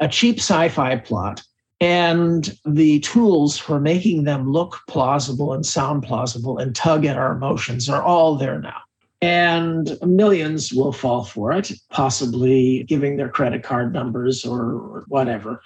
A 0.00 0.08
cheap 0.08 0.38
sci 0.38 0.68
fi 0.68 0.96
plot. 0.96 1.42
And 1.82 2.56
the 2.64 3.00
tools 3.00 3.58
for 3.58 3.80
making 3.80 4.22
them 4.22 4.48
look 4.48 4.78
plausible 4.86 5.52
and 5.52 5.66
sound 5.66 6.04
plausible 6.04 6.58
and 6.58 6.76
tug 6.76 7.04
at 7.04 7.18
our 7.18 7.32
emotions 7.32 7.88
are 7.88 8.04
all 8.04 8.36
there 8.36 8.60
now. 8.60 8.82
And 9.20 9.98
millions 10.02 10.72
will 10.72 10.92
fall 10.92 11.24
for 11.24 11.50
it, 11.50 11.72
possibly 11.90 12.84
giving 12.84 13.16
their 13.16 13.28
credit 13.28 13.64
card 13.64 13.92
numbers 13.92 14.44
or 14.44 15.02
whatever 15.08 15.60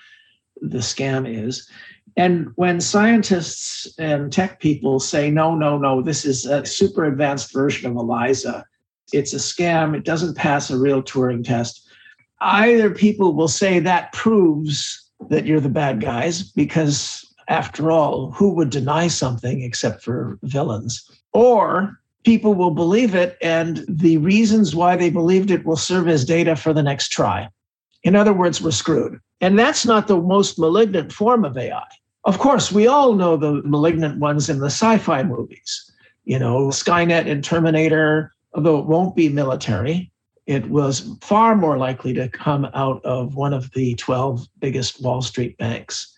the 0.62 0.78
scam 0.78 1.28
is. 1.28 1.68
And 2.16 2.50
when 2.54 2.80
scientists 2.80 3.86
and 3.98 4.32
tech 4.32 4.58
people 4.58 5.00
say, 5.00 5.30
no, 5.30 5.54
no, 5.54 5.76
no, 5.76 6.00
this 6.00 6.24
is 6.24 6.46
a 6.46 6.64
super 6.64 7.04
advanced 7.04 7.52
version 7.52 7.90
of 7.90 7.96
ELIZA, 7.98 8.64
it's 9.12 9.34
a 9.34 9.36
scam, 9.36 9.94
it 9.94 10.06
doesn't 10.06 10.34
pass 10.34 10.70
a 10.70 10.78
real 10.78 11.02
Turing 11.02 11.44
test, 11.44 11.86
either 12.40 12.90
people 12.90 13.34
will 13.34 13.48
say 13.48 13.80
that 13.80 14.14
proves 14.14 15.05
that 15.28 15.46
you're 15.46 15.60
the 15.60 15.68
bad 15.68 16.00
guys, 16.00 16.42
because 16.42 17.24
after 17.48 17.90
all, 17.90 18.30
who 18.32 18.50
would 18.54 18.70
deny 18.70 19.08
something 19.08 19.62
except 19.62 20.02
for 20.02 20.38
villains? 20.42 21.08
Or 21.32 22.00
people 22.24 22.54
will 22.54 22.72
believe 22.72 23.14
it, 23.14 23.36
and 23.40 23.84
the 23.88 24.18
reasons 24.18 24.74
why 24.74 24.96
they 24.96 25.10
believed 25.10 25.50
it 25.50 25.64
will 25.64 25.76
serve 25.76 26.08
as 26.08 26.24
data 26.24 26.56
for 26.56 26.72
the 26.72 26.82
next 26.82 27.08
try. 27.08 27.48
In 28.02 28.16
other 28.16 28.32
words, 28.32 28.60
we're 28.60 28.72
screwed. 28.72 29.20
And 29.40 29.58
that's 29.58 29.86
not 29.86 30.08
the 30.08 30.20
most 30.20 30.58
malignant 30.58 31.12
form 31.12 31.44
of 31.44 31.56
AI. 31.56 31.86
Of 32.24 32.38
course, 32.38 32.72
we 32.72 32.86
all 32.86 33.12
know 33.12 33.36
the 33.36 33.62
malignant 33.64 34.18
ones 34.18 34.48
in 34.48 34.58
the 34.58 34.66
sci 34.66 34.98
fi 34.98 35.22
movies, 35.22 35.90
you 36.24 36.38
know, 36.38 36.68
Skynet 36.68 37.30
and 37.30 37.44
Terminator, 37.44 38.32
although 38.54 38.78
it 38.78 38.86
won't 38.86 39.14
be 39.14 39.28
military. 39.28 40.10
It 40.46 40.70
was 40.70 41.16
far 41.22 41.56
more 41.56 41.76
likely 41.76 42.14
to 42.14 42.28
come 42.28 42.68
out 42.72 43.04
of 43.04 43.34
one 43.34 43.52
of 43.52 43.70
the 43.72 43.94
12 43.96 44.46
biggest 44.60 45.02
Wall 45.02 45.20
Street 45.20 45.58
banks. 45.58 46.14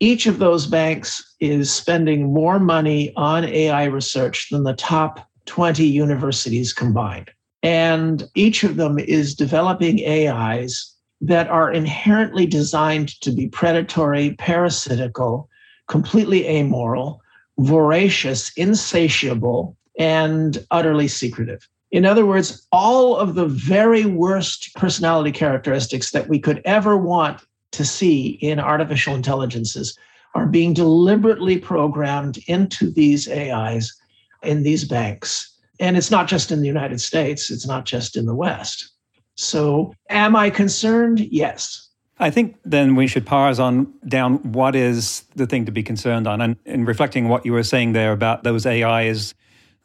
Each 0.00 0.26
of 0.26 0.38
those 0.38 0.66
banks 0.66 1.34
is 1.40 1.72
spending 1.72 2.32
more 2.32 2.58
money 2.58 3.12
on 3.16 3.44
AI 3.44 3.84
research 3.84 4.48
than 4.50 4.64
the 4.64 4.74
top 4.74 5.28
20 5.46 5.84
universities 5.84 6.72
combined. 6.72 7.30
And 7.62 8.24
each 8.34 8.64
of 8.64 8.76
them 8.76 8.98
is 8.98 9.34
developing 9.34 10.06
AIs 10.06 10.94
that 11.20 11.48
are 11.48 11.72
inherently 11.72 12.46
designed 12.46 13.20
to 13.20 13.30
be 13.30 13.48
predatory, 13.48 14.34
parasitical, 14.38 15.48
completely 15.86 16.46
amoral, 16.46 17.20
voracious, 17.58 18.52
insatiable, 18.56 19.76
and 19.98 20.64
utterly 20.70 21.08
secretive. 21.08 21.68
In 21.94 22.04
other 22.04 22.26
words, 22.26 22.66
all 22.72 23.16
of 23.16 23.36
the 23.36 23.46
very 23.46 24.04
worst 24.04 24.74
personality 24.74 25.30
characteristics 25.30 26.10
that 26.10 26.28
we 26.28 26.40
could 26.40 26.60
ever 26.64 26.96
want 26.96 27.40
to 27.70 27.84
see 27.84 28.30
in 28.42 28.58
artificial 28.58 29.14
intelligences 29.14 29.96
are 30.34 30.46
being 30.46 30.74
deliberately 30.74 31.56
programmed 31.56 32.40
into 32.48 32.90
these 32.90 33.30
AIs 33.30 33.94
in 34.42 34.64
these 34.64 34.84
banks. 34.84 35.56
And 35.78 35.96
it's 35.96 36.10
not 36.10 36.26
just 36.26 36.50
in 36.50 36.62
the 36.62 36.66
United 36.66 37.00
States, 37.00 37.48
it's 37.48 37.64
not 37.64 37.84
just 37.84 38.16
in 38.16 38.26
the 38.26 38.34
West. 38.34 38.90
So, 39.36 39.94
am 40.10 40.34
I 40.34 40.50
concerned? 40.50 41.20
Yes. 41.20 41.90
I 42.18 42.28
think 42.28 42.56
then 42.64 42.96
we 42.96 43.06
should 43.06 43.24
pause 43.24 43.60
on 43.60 43.92
down 44.08 44.38
what 44.52 44.74
is 44.74 45.22
the 45.36 45.46
thing 45.46 45.64
to 45.66 45.72
be 45.72 45.84
concerned 45.84 46.26
on. 46.26 46.40
And 46.40 46.56
in 46.64 46.86
reflecting 46.86 47.28
what 47.28 47.46
you 47.46 47.52
were 47.52 47.62
saying 47.62 47.92
there 47.92 48.10
about 48.10 48.42
those 48.42 48.66
AIs 48.66 49.32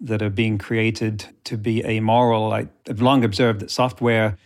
that 0.01 0.21
are 0.21 0.29
being 0.29 0.57
created 0.57 1.25
to 1.45 1.57
be 1.57 1.83
amoral, 1.85 2.53
I, 2.53 2.67
have 2.87 3.01
long 3.01 3.23
observed 3.23 3.59
that 3.59 3.71
software 3.71 4.37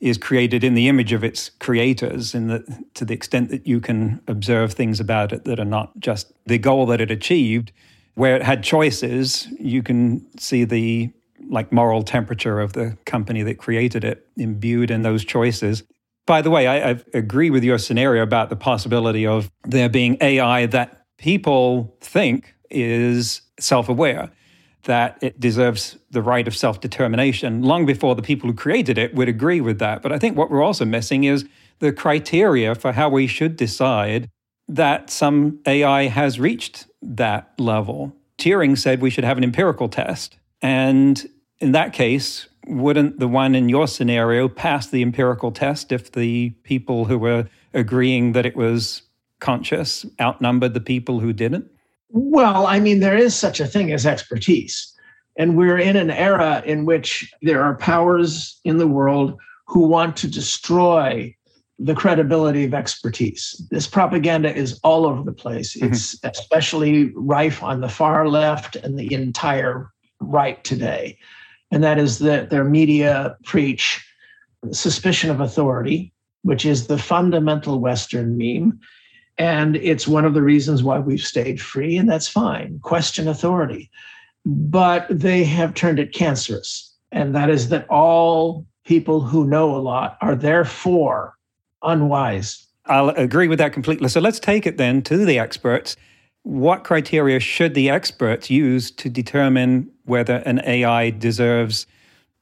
is 0.00 0.16
created 0.16 0.64
in 0.64 0.74
the 0.74 0.88
image 0.88 1.12
of 1.12 1.22
its 1.22 1.50
creators, 1.60 2.34
in 2.34 2.48
the, 2.48 2.84
to 2.94 3.04
the 3.04 3.12
extent 3.12 3.50
that 3.50 3.66
you 3.66 3.80
can 3.80 4.20
observe 4.26 4.72
things 4.72 4.98
about 4.98 5.32
it 5.32 5.44
that 5.44 5.60
are 5.60 5.64
not 5.64 5.98
just 5.98 6.32
the 6.46 6.58
goal 6.58 6.86
that 6.86 7.00
it 7.00 7.10
achieved. 7.10 7.72
Where 8.14 8.34
it 8.34 8.42
had 8.42 8.62
choices, 8.62 9.46
you 9.58 9.82
can 9.82 10.26
see 10.38 10.64
the 10.64 11.10
like 11.48 11.72
moral 11.72 12.02
temperature 12.02 12.60
of 12.60 12.72
the 12.72 12.96
company 13.06 13.42
that 13.42 13.58
created 13.58 14.04
it 14.04 14.26
imbued 14.36 14.90
in 14.90 15.02
those 15.02 15.24
choices. 15.24 15.82
By 16.26 16.42
the 16.42 16.50
way, 16.50 16.66
I, 16.66 16.90
I 16.90 17.00
agree 17.14 17.50
with 17.50 17.64
your 17.64 17.78
scenario 17.78 18.22
about 18.22 18.50
the 18.50 18.56
possibility 18.56 19.26
of 19.26 19.50
there 19.64 19.88
being 19.88 20.16
AI 20.20 20.66
that 20.66 21.04
people 21.18 21.96
think 22.00 22.54
is 22.70 23.42
self 23.58 23.88
aware, 23.88 24.30
that 24.84 25.18
it 25.20 25.38
deserves 25.38 25.98
the 26.10 26.22
right 26.22 26.46
of 26.48 26.56
self 26.56 26.80
determination. 26.80 27.62
Long 27.62 27.86
before 27.86 28.14
the 28.14 28.22
people 28.22 28.48
who 28.48 28.54
created 28.54 28.98
it 28.98 29.14
would 29.14 29.28
agree 29.28 29.60
with 29.60 29.78
that. 29.78 30.02
But 30.02 30.12
I 30.12 30.18
think 30.18 30.36
what 30.36 30.50
we're 30.50 30.62
also 30.62 30.84
missing 30.84 31.24
is 31.24 31.46
the 31.80 31.92
criteria 31.92 32.74
for 32.74 32.92
how 32.92 33.08
we 33.08 33.26
should 33.26 33.56
decide 33.56 34.28
that 34.68 35.10
some 35.10 35.60
AI 35.66 36.04
has 36.04 36.38
reached 36.38 36.86
that 37.02 37.52
level. 37.58 38.14
Turing 38.38 38.78
said 38.78 39.00
we 39.00 39.10
should 39.10 39.24
have 39.24 39.36
an 39.36 39.44
empirical 39.44 39.88
test. 39.88 40.38
And 40.62 41.28
in 41.58 41.72
that 41.72 41.92
case, 41.92 42.48
wouldn't 42.66 43.18
the 43.18 43.28
one 43.28 43.54
in 43.54 43.68
your 43.68 43.88
scenario 43.88 44.48
pass 44.48 44.86
the 44.86 45.02
empirical 45.02 45.50
test 45.50 45.92
if 45.92 46.12
the 46.12 46.50
people 46.62 47.06
who 47.06 47.18
were 47.18 47.48
agreeing 47.74 48.32
that 48.32 48.46
it 48.46 48.56
was 48.56 49.02
conscious 49.40 50.06
outnumbered 50.20 50.74
the 50.74 50.80
people 50.80 51.20
who 51.20 51.32
didn't? 51.32 51.70
Well, 52.10 52.66
I 52.66 52.80
mean, 52.80 53.00
there 53.00 53.16
is 53.16 53.34
such 53.34 53.60
a 53.60 53.66
thing 53.66 53.92
as 53.92 54.06
expertise. 54.06 54.92
And 55.38 55.56
we're 55.56 55.78
in 55.78 55.96
an 55.96 56.10
era 56.10 56.62
in 56.66 56.84
which 56.84 57.32
there 57.40 57.62
are 57.62 57.76
powers 57.76 58.60
in 58.64 58.78
the 58.78 58.88
world 58.88 59.38
who 59.66 59.86
want 59.86 60.16
to 60.18 60.28
destroy 60.28 61.34
the 61.78 61.94
credibility 61.94 62.64
of 62.64 62.74
expertise. 62.74 63.60
This 63.70 63.86
propaganda 63.86 64.54
is 64.54 64.78
all 64.82 65.06
over 65.06 65.22
the 65.22 65.32
place. 65.32 65.76
Mm-hmm. 65.76 65.92
It's 65.92 66.18
especially 66.24 67.12
rife 67.14 67.62
on 67.62 67.80
the 67.80 67.88
far 67.88 68.28
left 68.28 68.76
and 68.76 68.98
the 68.98 69.14
entire 69.14 69.90
right 70.20 70.62
today 70.64 71.16
and 71.70 71.84
that 71.84 71.98
is 71.98 72.18
that 72.20 72.50
their 72.50 72.64
media 72.64 73.36
preach 73.44 74.04
suspicion 74.72 75.30
of 75.30 75.40
authority, 75.40 76.12
which 76.42 76.66
is 76.66 76.86
the 76.86 76.98
fundamental 76.98 77.78
Western 77.78 78.36
meme. 78.36 78.80
And 79.40 79.76
it's 79.76 80.06
one 80.06 80.26
of 80.26 80.34
the 80.34 80.42
reasons 80.42 80.82
why 80.82 80.98
we've 80.98 81.22
stayed 81.22 81.62
free, 81.62 81.96
and 81.96 82.06
that's 82.06 82.28
fine. 82.28 82.78
Question 82.80 83.26
authority. 83.26 83.90
But 84.44 85.06
they 85.08 85.44
have 85.44 85.72
turned 85.72 85.98
it 85.98 86.12
cancerous, 86.12 86.94
and 87.10 87.34
that 87.34 87.48
is 87.48 87.70
that 87.70 87.88
all 87.88 88.66
people 88.84 89.22
who 89.22 89.46
know 89.46 89.74
a 89.74 89.80
lot 89.80 90.18
are 90.20 90.36
therefore 90.36 91.38
unwise. 91.82 92.66
I'll 92.84 93.08
agree 93.10 93.48
with 93.48 93.58
that 93.60 93.72
completely. 93.72 94.10
So 94.10 94.20
let's 94.20 94.40
take 94.40 94.66
it 94.66 94.76
then 94.76 95.00
to 95.02 95.24
the 95.24 95.38
experts. 95.38 95.96
What 96.42 96.84
criteria 96.84 97.40
should 97.40 97.72
the 97.72 97.88
experts 97.88 98.50
use 98.50 98.90
to 98.90 99.08
determine 99.08 99.90
whether 100.04 100.36
an 100.44 100.60
AI 100.66 101.08
deserves 101.08 101.86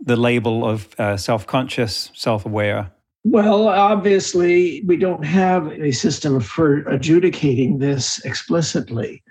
the 0.00 0.16
label 0.16 0.68
of 0.68 0.88
uh, 0.98 1.16
self 1.16 1.46
conscious, 1.46 2.10
self 2.14 2.44
aware? 2.44 2.90
Well, 3.24 3.68
obviously, 3.68 4.82
we 4.86 4.96
don't 4.96 5.24
have 5.24 5.66
a 5.72 5.92
system 5.92 6.40
for 6.40 6.78
adjudicating 6.88 7.78
this 7.78 8.24
explicitly. 8.24 9.22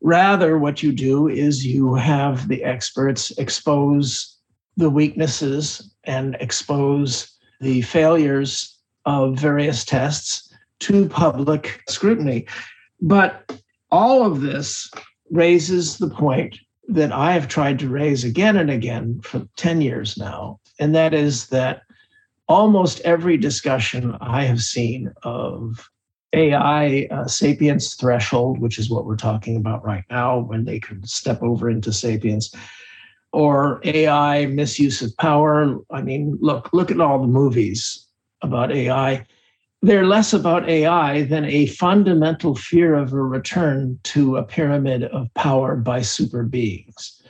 Rather, 0.00 0.58
what 0.58 0.82
you 0.82 0.92
do 0.92 1.28
is 1.28 1.64
you 1.64 1.94
have 1.94 2.48
the 2.48 2.64
experts 2.64 3.30
expose 3.38 4.38
the 4.76 4.90
weaknesses 4.90 5.94
and 6.04 6.36
expose 6.40 7.30
the 7.60 7.82
failures 7.82 8.78
of 9.06 9.38
various 9.38 9.84
tests 9.84 10.52
to 10.80 11.08
public 11.08 11.82
scrutiny. 11.88 12.46
But 13.00 13.60
all 13.90 14.24
of 14.24 14.40
this 14.40 14.90
raises 15.30 15.98
the 15.98 16.10
point 16.10 16.58
that 16.88 17.12
I 17.12 17.32
have 17.32 17.48
tried 17.48 17.78
to 17.78 17.88
raise 17.88 18.24
again 18.24 18.56
and 18.56 18.70
again 18.70 19.20
for 19.22 19.46
10 19.56 19.80
years 19.80 20.18
now, 20.18 20.60
and 20.78 20.94
that 20.94 21.14
is 21.14 21.46
that 21.48 21.82
almost 22.48 23.00
every 23.00 23.36
discussion 23.36 24.16
I 24.20 24.44
have 24.44 24.60
seen 24.60 25.12
of 25.22 25.88
AI 26.32 27.06
uh, 27.10 27.26
sapience 27.26 27.94
threshold, 27.94 28.58
which 28.58 28.78
is 28.78 28.90
what 28.90 29.06
we're 29.06 29.16
talking 29.16 29.56
about 29.56 29.84
right 29.84 30.04
now, 30.10 30.40
when 30.40 30.64
they 30.64 30.80
can 30.80 31.06
step 31.06 31.42
over 31.42 31.70
into 31.70 31.92
sapience, 31.92 32.52
or 33.32 33.80
AI 33.84 34.46
misuse 34.46 35.02
of 35.02 35.16
power. 35.16 35.78
I 35.90 36.02
mean, 36.02 36.38
look, 36.40 36.72
look 36.72 36.90
at 36.90 37.00
all 37.00 37.20
the 37.20 37.26
movies 37.26 38.06
about 38.42 38.72
AI 38.72 39.26
they're 39.84 40.06
less 40.06 40.32
about 40.32 40.66
AI 40.66 41.24
than 41.24 41.44
a 41.44 41.66
fundamental 41.66 42.54
fear 42.54 42.94
of 42.94 43.12
a 43.12 43.20
return 43.20 43.98
to 44.04 44.38
a 44.38 44.42
pyramid 44.42 45.04
of 45.04 45.28
power 45.34 45.76
by 45.76 46.00
super 46.00 46.42
beings. 46.42 47.20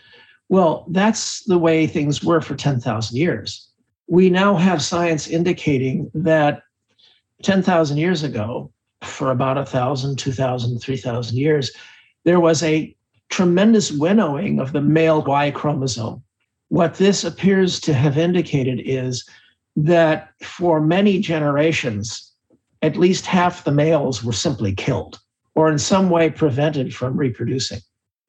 Well, 0.49 0.87
that's 0.91 1.43
the 1.47 1.59
way 1.59 1.89
things 1.89 2.23
were 2.23 2.41
for 2.41 2.55
10,000 2.55 3.17
years. 3.17 3.69
We 4.07 4.31
now 4.31 4.57
have 4.57 4.83
science 4.83 5.29
indicating 5.29 6.11
that 6.15 6.63
10,000 7.43 7.97
years 7.97 8.23
ago, 8.23 8.71
for 9.03 9.31
about 9.31 9.57
1,000, 9.57 10.17
2,000, 10.19 10.79
3,000 10.79 11.37
years, 11.37 11.71
there 12.25 12.41
was 12.41 12.63
a 12.63 12.95
tremendous 13.29 13.91
winnowing 13.93 14.61
of 14.61 14.73
the 14.73 14.81
male 14.81 15.23
Y 15.23 15.51
chromosome. 15.51 16.23
What 16.69 16.95
this 16.95 17.25
appears 17.25 17.81
to 17.81 17.95
have 17.95 18.17
indicated 18.17 18.81
is 18.85 19.29
that 19.77 20.31
for 20.43 20.81
many 20.81 21.19
generations, 21.19 22.33
at 22.83 22.97
least 22.97 23.27
half 23.27 23.65
the 23.65 23.73
males 23.73 24.23
were 24.23 24.33
simply 24.33 24.75
killed 24.75 25.21
or 25.55 25.71
in 25.71 25.79
some 25.79 26.11
way 26.11 26.31
prevented 26.31 26.95
from 26.95 27.17
reproducing. 27.17 27.81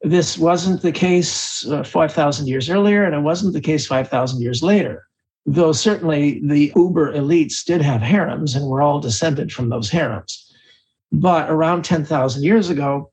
This 0.02 0.38
wasn't 0.38 0.82
the 0.82 0.92
case 0.92 1.66
uh, 1.68 1.84
5,000 1.84 2.48
years 2.48 2.70
earlier, 2.70 3.04
and 3.04 3.16
it 3.16 3.22
wasn't 3.22 3.54
the 3.54 3.62
case 3.62 3.88
5,000 3.88 4.42
years 4.42 4.62
later, 4.62 5.05
though 5.46 5.72
certainly 5.72 6.42
the 6.44 6.72
uber 6.76 7.14
elites 7.14 7.64
did 7.64 7.82
have 7.82 8.02
harems 8.02 8.56
and 8.56 8.66
were 8.66 8.82
all 8.82 9.00
descended 9.00 9.52
from 9.52 9.70
those 9.70 9.90
harems. 9.90 10.52
But 11.12 11.50
around 11.50 11.84
10,000 11.86 12.44
years 12.44 12.70
ago, 12.70 13.12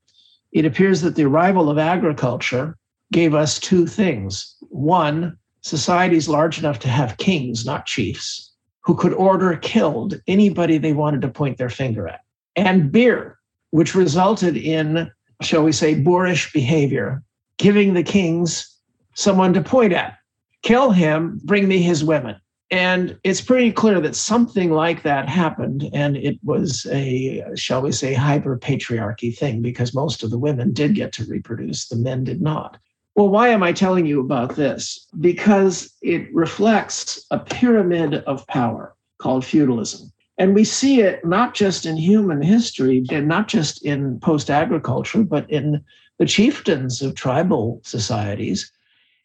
it 0.51 0.65
appears 0.65 1.01
that 1.01 1.15
the 1.15 1.25
arrival 1.25 1.69
of 1.69 1.77
agriculture 1.77 2.77
gave 3.11 3.33
us 3.33 3.59
two 3.59 3.85
things. 3.85 4.55
One, 4.69 5.37
societies 5.61 6.27
large 6.27 6.59
enough 6.59 6.79
to 6.79 6.89
have 6.89 7.17
kings, 7.17 7.65
not 7.65 7.85
chiefs, 7.85 8.51
who 8.81 8.95
could 8.95 9.13
order 9.13 9.55
killed 9.55 10.19
anybody 10.27 10.77
they 10.77 10.93
wanted 10.93 11.21
to 11.21 11.29
point 11.29 11.57
their 11.57 11.69
finger 11.69 12.07
at, 12.07 12.21
and 12.55 12.91
beer, 12.91 13.37
which 13.69 13.95
resulted 13.95 14.57
in, 14.57 15.09
shall 15.41 15.63
we 15.63 15.71
say, 15.71 15.95
boorish 15.95 16.51
behavior, 16.51 17.23
giving 17.57 17.93
the 17.93 18.03
kings 18.03 18.75
someone 19.15 19.53
to 19.53 19.61
point 19.61 19.93
at. 19.93 20.17
Kill 20.63 20.91
him, 20.91 21.39
bring 21.43 21.67
me 21.67 21.81
his 21.81 22.03
women. 22.03 22.37
And 22.71 23.19
it's 23.23 23.41
pretty 23.41 23.71
clear 23.71 24.01
that 24.01 24.15
something 24.15 24.71
like 24.71 25.03
that 25.03 25.29
happened. 25.29 25.87
And 25.93 26.17
it 26.17 26.39
was 26.43 26.87
a, 26.89 27.43
shall 27.55 27.83
we 27.83 27.91
say, 27.91 28.15
hyper 28.15 28.57
patriarchy 28.57 29.37
thing 29.37 29.61
because 29.61 29.93
most 29.93 30.23
of 30.23 30.31
the 30.31 30.39
women 30.39 30.73
did 30.73 30.95
get 30.95 31.13
to 31.13 31.25
reproduce, 31.25 31.87
the 31.87 31.95
men 31.95 32.23
did 32.23 32.41
not. 32.41 32.77
Well, 33.15 33.29
why 33.29 33.49
am 33.49 33.61
I 33.61 33.73
telling 33.73 34.07
you 34.07 34.19
about 34.19 34.55
this? 34.55 35.07
Because 35.19 35.93
it 36.01 36.33
reflects 36.33 37.23
a 37.29 37.37
pyramid 37.37 38.15
of 38.25 38.47
power 38.47 38.95
called 39.19 39.45
feudalism. 39.45 40.11
And 40.39 40.55
we 40.55 40.63
see 40.63 41.01
it 41.01 41.23
not 41.23 41.53
just 41.53 41.85
in 41.85 41.95
human 41.95 42.41
history 42.41 43.05
and 43.11 43.27
not 43.27 43.47
just 43.47 43.85
in 43.85 44.19
post 44.19 44.49
agriculture, 44.49 45.23
but 45.23 45.47
in 45.47 45.83
the 46.17 46.25
chieftains 46.25 47.03
of 47.03 47.13
tribal 47.13 47.81
societies. 47.83 48.71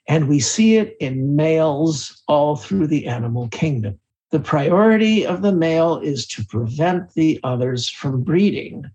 And 0.09 0.29
we 0.29 0.41
see 0.41 0.77
it 0.77 0.97
in 1.01 1.37
males 1.37 2.23
all 2.27 2.57
through 2.57 2.89
the 2.89 3.07
animal 3.07 3.49
kingdom. 3.49 4.01
The 4.31 4.41
priority 4.41 5.25
of 5.25 5.43
the 5.43 5.53
male 5.53 5.99
is 5.99 6.27
to 6.29 6.45
prevent 6.45 7.15
the 7.15 7.39
others 7.45 7.89
from 7.89 8.23
breeding 8.23 8.91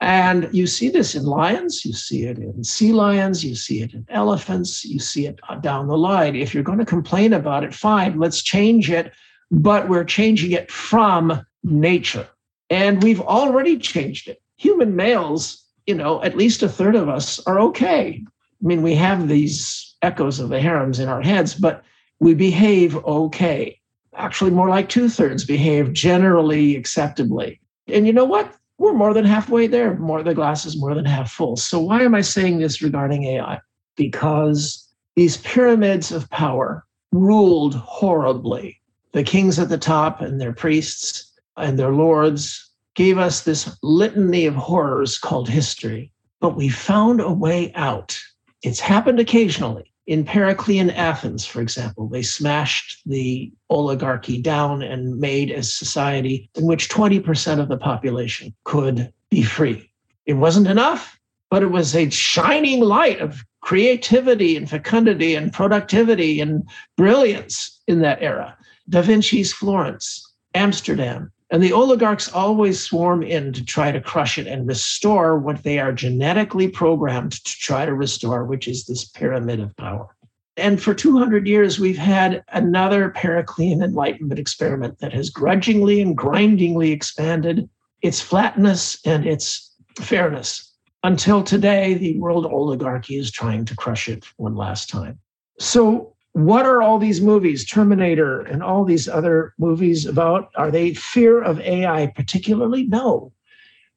and 0.00 0.48
you 0.52 0.66
see 0.66 0.90
this 0.90 1.14
in 1.14 1.24
lions, 1.24 1.84
you 1.84 1.92
see 1.92 2.24
it 2.24 2.38
in 2.38 2.62
sea 2.62 2.92
lions, 2.92 3.44
you 3.44 3.56
see 3.56 3.82
it 3.82 3.94
in 3.94 4.06
elephants, 4.08 4.84
you 4.84 5.00
see 5.00 5.26
it 5.26 5.40
down 5.60 5.88
the 5.88 5.98
line. 5.98 6.36
If 6.36 6.54
you're 6.54 6.62
going 6.62 6.78
to 6.78 6.84
complain 6.84 7.32
about 7.32 7.64
it, 7.64 7.74
fine, 7.74 8.18
let's 8.18 8.42
change 8.42 8.90
it, 8.90 9.12
but 9.50 9.88
we're 9.88 10.04
changing 10.04 10.52
it 10.52 10.70
from 10.70 11.44
nature. 11.64 12.28
And 12.70 13.02
we've 13.02 13.20
already 13.20 13.76
changed 13.76 14.28
it. 14.28 14.40
Human 14.56 14.94
males, 14.94 15.64
you 15.86 15.94
know, 15.94 16.22
at 16.22 16.36
least 16.36 16.62
a 16.62 16.68
third 16.68 16.94
of 16.94 17.08
us 17.08 17.40
are 17.46 17.58
okay. 17.60 18.24
I 18.62 18.66
mean, 18.66 18.82
we 18.82 18.94
have 18.94 19.28
these 19.28 19.94
echoes 20.02 20.40
of 20.40 20.48
the 20.48 20.60
harems 20.60 20.98
in 20.98 21.08
our 21.08 21.22
heads, 21.22 21.54
but 21.54 21.84
we 22.20 22.34
behave 22.34 22.96
okay. 23.04 23.80
Actually, 24.16 24.50
more 24.50 24.68
like 24.68 24.88
two 24.88 25.08
thirds 25.08 25.44
behave 25.44 25.92
generally 25.92 26.76
acceptably. 26.76 27.60
And 27.86 28.06
you 28.06 28.12
know 28.12 28.24
what? 28.24 28.52
we're 28.78 28.94
more 28.94 29.12
than 29.12 29.24
halfway 29.24 29.66
there. 29.66 29.94
More 29.94 30.22
the 30.22 30.34
glass 30.34 30.64
is 30.64 30.78
more 30.78 30.94
than 30.94 31.04
half 31.04 31.30
full. 31.30 31.56
So 31.56 31.80
why 31.80 32.02
am 32.02 32.14
I 32.14 32.20
saying 32.20 32.58
this 32.58 32.80
regarding 32.80 33.24
AI? 33.24 33.60
Because 33.96 34.88
these 35.16 35.36
pyramids 35.38 36.12
of 36.12 36.30
power 36.30 36.84
ruled 37.12 37.74
horribly. 37.74 38.80
The 39.12 39.24
kings 39.24 39.58
at 39.58 39.68
the 39.68 39.78
top 39.78 40.20
and 40.20 40.40
their 40.40 40.52
priests 40.52 41.32
and 41.56 41.78
their 41.78 41.92
lords 41.92 42.70
gave 42.94 43.18
us 43.18 43.42
this 43.42 43.76
litany 43.82 44.46
of 44.46 44.54
horrors 44.54 45.18
called 45.18 45.48
history. 45.48 46.12
But 46.40 46.56
we 46.56 46.68
found 46.68 47.20
a 47.20 47.32
way 47.32 47.72
out. 47.74 48.18
It's 48.62 48.80
happened 48.80 49.20
occasionally 49.20 49.92
in 50.08 50.24
Periclean 50.24 50.88
Athens, 50.88 51.44
for 51.44 51.60
example, 51.60 52.08
they 52.08 52.22
smashed 52.22 53.02
the 53.04 53.52
oligarchy 53.68 54.40
down 54.40 54.80
and 54.80 55.18
made 55.18 55.50
a 55.50 55.62
society 55.62 56.48
in 56.56 56.64
which 56.64 56.88
20% 56.88 57.60
of 57.60 57.68
the 57.68 57.76
population 57.76 58.54
could 58.64 59.12
be 59.30 59.42
free. 59.42 59.90
It 60.24 60.32
wasn't 60.32 60.66
enough, 60.66 61.20
but 61.50 61.62
it 61.62 61.70
was 61.70 61.94
a 61.94 62.08
shining 62.08 62.80
light 62.80 63.20
of 63.20 63.44
creativity 63.60 64.56
and 64.56 64.68
fecundity 64.68 65.34
and 65.34 65.52
productivity 65.52 66.40
and 66.40 66.66
brilliance 66.96 67.78
in 67.86 68.00
that 68.00 68.22
era. 68.22 68.56
Da 68.88 69.02
Vinci's 69.02 69.52
Florence, 69.52 70.26
Amsterdam, 70.54 71.30
and 71.50 71.62
the 71.62 71.72
oligarchs 71.72 72.30
always 72.30 72.78
swarm 72.78 73.22
in 73.22 73.52
to 73.54 73.64
try 73.64 73.90
to 73.90 74.00
crush 74.00 74.38
it 74.38 74.46
and 74.46 74.66
restore 74.66 75.38
what 75.38 75.62
they 75.62 75.78
are 75.78 75.92
genetically 75.92 76.68
programmed 76.68 77.32
to 77.32 77.52
try 77.58 77.86
to 77.86 77.94
restore, 77.94 78.44
which 78.44 78.68
is 78.68 78.84
this 78.84 79.04
pyramid 79.04 79.60
of 79.60 79.74
power. 79.76 80.14
And 80.58 80.82
for 80.82 80.92
200 80.92 81.46
years, 81.46 81.78
we've 81.78 81.96
had 81.96 82.42
another 82.48 83.10
Periclean 83.10 83.82
Enlightenment 83.82 84.40
experiment 84.40 84.98
that 84.98 85.12
has 85.12 85.30
grudgingly 85.30 86.00
and 86.00 86.16
grindingly 86.16 86.90
expanded 86.90 87.68
its 88.02 88.20
flatness 88.20 88.98
and 89.06 89.24
its 89.24 89.74
fairness. 90.00 90.74
Until 91.04 91.44
today, 91.44 91.94
the 91.94 92.18
world 92.18 92.44
oligarchy 92.44 93.16
is 93.16 93.30
trying 93.30 93.64
to 93.66 93.76
crush 93.76 94.08
it 94.08 94.26
one 94.36 94.56
last 94.56 94.90
time. 94.90 95.20
So, 95.60 96.14
what 96.32 96.66
are 96.66 96.82
all 96.82 96.98
these 96.98 97.20
movies, 97.20 97.64
Terminator 97.64 98.42
and 98.42 98.62
all 98.62 98.84
these 98.84 99.08
other 99.08 99.54
movies 99.58 100.06
about? 100.06 100.50
Are 100.56 100.70
they 100.70 100.94
fear 100.94 101.42
of 101.42 101.60
AI 101.60 102.08
particularly? 102.08 102.84
No. 102.84 103.32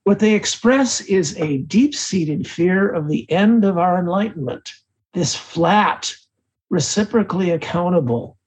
What 0.04 0.20
they 0.20 0.34
express 0.34 1.02
is 1.02 1.38
a 1.38 1.60
deep 1.60 1.94
seated 1.94 2.48
fear 2.48 2.90
of 2.90 3.08
the 3.08 3.30
end 3.30 3.64
of 3.64 3.78
our 3.78 4.00
enlightenment, 4.00 4.74
this 5.14 5.36
flat, 5.36 6.16
reciprocally 6.70 7.52
accountable 7.52 8.38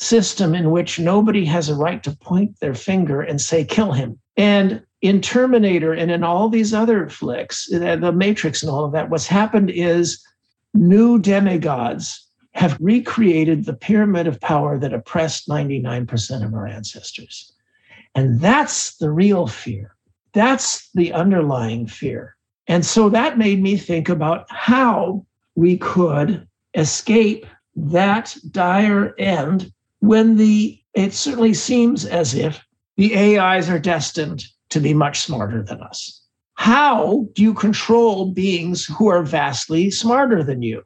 system 0.00 0.54
in 0.54 0.70
which 0.70 0.98
nobody 0.98 1.44
has 1.44 1.68
a 1.68 1.74
right 1.74 2.02
to 2.02 2.16
point 2.16 2.58
their 2.58 2.74
finger 2.74 3.20
and 3.20 3.40
say, 3.40 3.64
kill 3.64 3.92
him. 3.92 4.18
And 4.36 4.82
in 5.02 5.20
Terminator 5.20 5.92
and 5.92 6.10
in 6.10 6.24
all 6.24 6.48
these 6.48 6.74
other 6.74 7.08
flicks, 7.08 7.72
uh, 7.72 7.96
the 7.96 8.10
Matrix 8.10 8.62
and 8.62 8.70
all 8.70 8.84
of 8.84 8.92
that, 8.92 9.10
what's 9.10 9.26
happened 9.26 9.70
is 9.70 10.24
new 10.72 11.18
demigods 11.18 12.23
have 12.54 12.78
recreated 12.80 13.64
the 13.64 13.74
pyramid 13.74 14.26
of 14.26 14.40
power 14.40 14.78
that 14.78 14.94
oppressed 14.94 15.48
99% 15.48 16.44
of 16.44 16.54
our 16.54 16.66
ancestors. 16.66 17.52
And 18.14 18.40
that's 18.40 18.96
the 18.96 19.10
real 19.10 19.46
fear. 19.46 19.96
That's 20.32 20.88
the 20.94 21.12
underlying 21.12 21.86
fear. 21.86 22.36
And 22.66 22.86
so 22.86 23.08
that 23.10 23.38
made 23.38 23.62
me 23.62 23.76
think 23.76 24.08
about 24.08 24.46
how 24.50 25.26
we 25.54 25.76
could 25.76 26.46
escape 26.74 27.46
that 27.76 28.36
dire 28.50 29.14
end 29.18 29.72
when 30.00 30.36
the 30.36 30.80
it 30.94 31.12
certainly 31.12 31.54
seems 31.54 32.06
as 32.06 32.34
if 32.34 32.64
the 32.96 33.38
AIs 33.38 33.68
are 33.68 33.80
destined 33.80 34.44
to 34.70 34.78
be 34.78 34.94
much 34.94 35.20
smarter 35.20 35.62
than 35.62 35.82
us. 35.82 36.22
How 36.54 37.26
do 37.32 37.42
you 37.42 37.52
control 37.52 38.30
beings 38.30 38.86
who 38.86 39.08
are 39.08 39.24
vastly 39.24 39.90
smarter 39.90 40.44
than 40.44 40.62
you? 40.62 40.84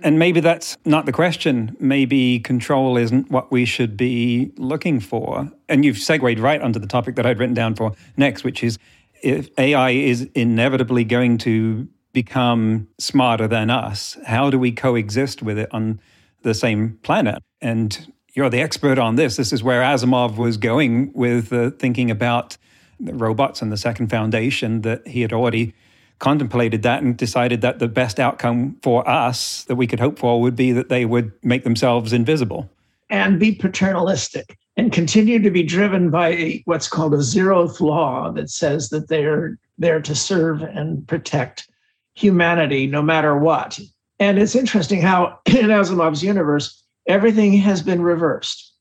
And 0.00 0.18
maybe 0.18 0.40
that's 0.40 0.76
not 0.84 1.06
the 1.06 1.12
question. 1.12 1.74
Maybe 1.80 2.38
control 2.40 2.98
isn't 2.98 3.30
what 3.30 3.50
we 3.50 3.64
should 3.64 3.96
be 3.96 4.52
looking 4.58 5.00
for. 5.00 5.50
And 5.68 5.84
you've 5.84 5.98
segued 5.98 6.38
right 6.38 6.60
onto 6.60 6.78
the 6.78 6.86
topic 6.86 7.16
that 7.16 7.24
I'd 7.24 7.38
written 7.38 7.54
down 7.54 7.74
for 7.74 7.92
next, 8.16 8.44
which 8.44 8.62
is 8.62 8.78
if 9.22 9.48
AI 9.58 9.90
is 9.90 10.28
inevitably 10.34 11.04
going 11.04 11.38
to 11.38 11.88
become 12.12 12.88
smarter 12.98 13.48
than 13.48 13.70
us, 13.70 14.18
how 14.26 14.50
do 14.50 14.58
we 14.58 14.70
coexist 14.70 15.42
with 15.42 15.58
it 15.58 15.68
on 15.72 16.00
the 16.42 16.54
same 16.54 16.98
planet? 17.02 17.42
And 17.62 18.12
you're 18.34 18.50
the 18.50 18.60
expert 18.60 18.98
on 18.98 19.16
this. 19.16 19.36
This 19.36 19.52
is 19.52 19.62
where 19.62 19.80
Asimov 19.80 20.36
was 20.36 20.58
going 20.58 21.10
with 21.14 21.52
uh, 21.52 21.70
thinking 21.70 22.10
about 22.10 22.58
robots 23.00 23.62
and 23.62 23.72
the 23.72 23.76
second 23.78 24.08
foundation 24.08 24.82
that 24.82 25.06
he 25.08 25.22
had 25.22 25.32
already 25.32 25.74
contemplated 26.18 26.82
that 26.82 27.02
and 27.02 27.16
decided 27.16 27.60
that 27.60 27.78
the 27.78 27.88
best 27.88 28.18
outcome 28.18 28.76
for 28.82 29.08
us 29.08 29.64
that 29.64 29.76
we 29.76 29.86
could 29.86 30.00
hope 30.00 30.18
for 30.18 30.40
would 30.40 30.56
be 30.56 30.72
that 30.72 30.88
they 30.88 31.04
would 31.04 31.32
make 31.42 31.64
themselves 31.64 32.12
invisible. 32.12 32.70
And 33.10 33.38
be 33.38 33.52
paternalistic 33.52 34.58
and 34.76 34.92
continue 34.92 35.38
to 35.38 35.50
be 35.50 35.62
driven 35.62 36.10
by 36.10 36.62
what's 36.64 36.88
called 36.88 37.14
a 37.14 37.18
zeroth 37.18 37.80
law 37.80 38.30
that 38.32 38.50
says 38.50 38.88
that 38.90 39.08
they're 39.08 39.58
there 39.78 40.00
to 40.00 40.14
serve 40.14 40.62
and 40.62 41.06
protect 41.06 41.68
humanity 42.14 42.86
no 42.86 43.02
matter 43.02 43.36
what. 43.36 43.78
And 44.18 44.38
it's 44.38 44.54
interesting 44.54 45.02
how 45.02 45.38
in 45.46 45.66
Asimov's 45.66 46.22
universe, 46.22 46.82
everything 47.06 47.52
has 47.58 47.82
been 47.82 48.02
reversed 48.02 48.72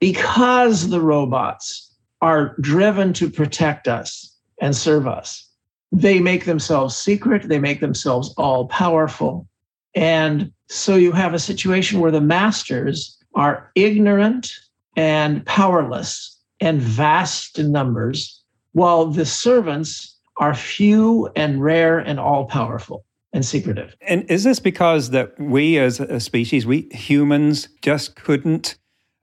because 0.00 0.88
the 0.88 1.00
robots 1.00 1.94
are 2.20 2.56
driven 2.60 3.12
to 3.14 3.30
protect 3.30 3.88
us 3.88 4.36
and 4.60 4.76
serve 4.76 5.06
us 5.06 5.49
they 5.92 6.20
make 6.20 6.44
themselves 6.44 6.96
secret, 6.96 7.48
they 7.48 7.58
make 7.58 7.80
themselves 7.80 8.32
all 8.36 8.68
powerful. 8.68 9.48
And 9.94 10.52
so 10.68 10.96
you 10.96 11.12
have 11.12 11.34
a 11.34 11.38
situation 11.38 12.00
where 12.00 12.12
the 12.12 12.20
masters 12.20 13.16
are 13.34 13.70
ignorant 13.74 14.52
and 14.96 15.44
powerless 15.46 16.38
and 16.60 16.80
vast 16.80 17.58
in 17.58 17.72
numbers, 17.72 18.42
while 18.72 19.06
the 19.06 19.26
servants 19.26 20.16
are 20.36 20.54
few 20.54 21.30
and 21.34 21.62
rare 21.62 21.98
and 21.98 22.20
all 22.20 22.46
powerful 22.46 23.04
and 23.32 23.44
secretive. 23.44 23.96
And 24.00 24.28
is 24.30 24.44
this 24.44 24.60
because 24.60 25.10
that 25.10 25.38
we 25.38 25.78
as 25.78 26.00
a 26.00 26.20
species, 26.20 26.66
we 26.66 26.88
humans 26.92 27.68
just 27.82 28.16
couldn't 28.16 28.76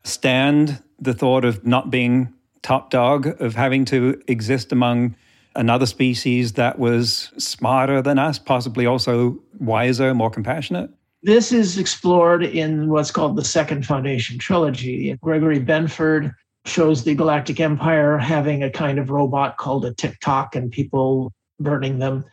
stand 0.03 0.82
the 0.99 1.13
thought 1.13 1.45
of 1.45 1.65
not 1.65 1.91
being 1.91 2.34
top 2.62 2.89
dog, 2.89 3.41
of 3.41 3.56
having 3.56 3.86
to 3.86 4.21
exist 4.27 4.71
among 4.71 5.15
another 5.58 5.86
species 5.86 6.54
that 6.54 6.80
was 6.80 7.32
smarter 7.38 8.02
than 8.02 8.17
us, 8.17 8.39
possibly 8.39 8.86
also 8.86 9.38
wiser, 9.60 10.13
more 10.13 10.30
compassionate? 10.30 10.89
This 11.24 11.52
is 11.52 11.78
explored 11.78 12.43
in 12.43 12.89
what's 12.89 13.12
called 13.12 13.36
the 13.36 13.43
Second 13.43 13.86
Foundation 13.86 14.38
trilogy. 14.38 15.17
Gregory 15.22 15.60
Benford 15.60 16.34
shows 16.65 17.04
the 17.04 17.15
Galactic 17.15 17.60
Empire 17.60 18.17
having 18.17 18.63
a 18.63 18.70
kind 18.70 19.00
of 19.00 19.10
robot 19.10 19.58
called 19.58 19.84
a 19.84 19.93
Tik-Tok 19.93 20.56
and 20.56 20.72
people 20.72 21.34
burning 21.60 22.00
them. 22.00 22.24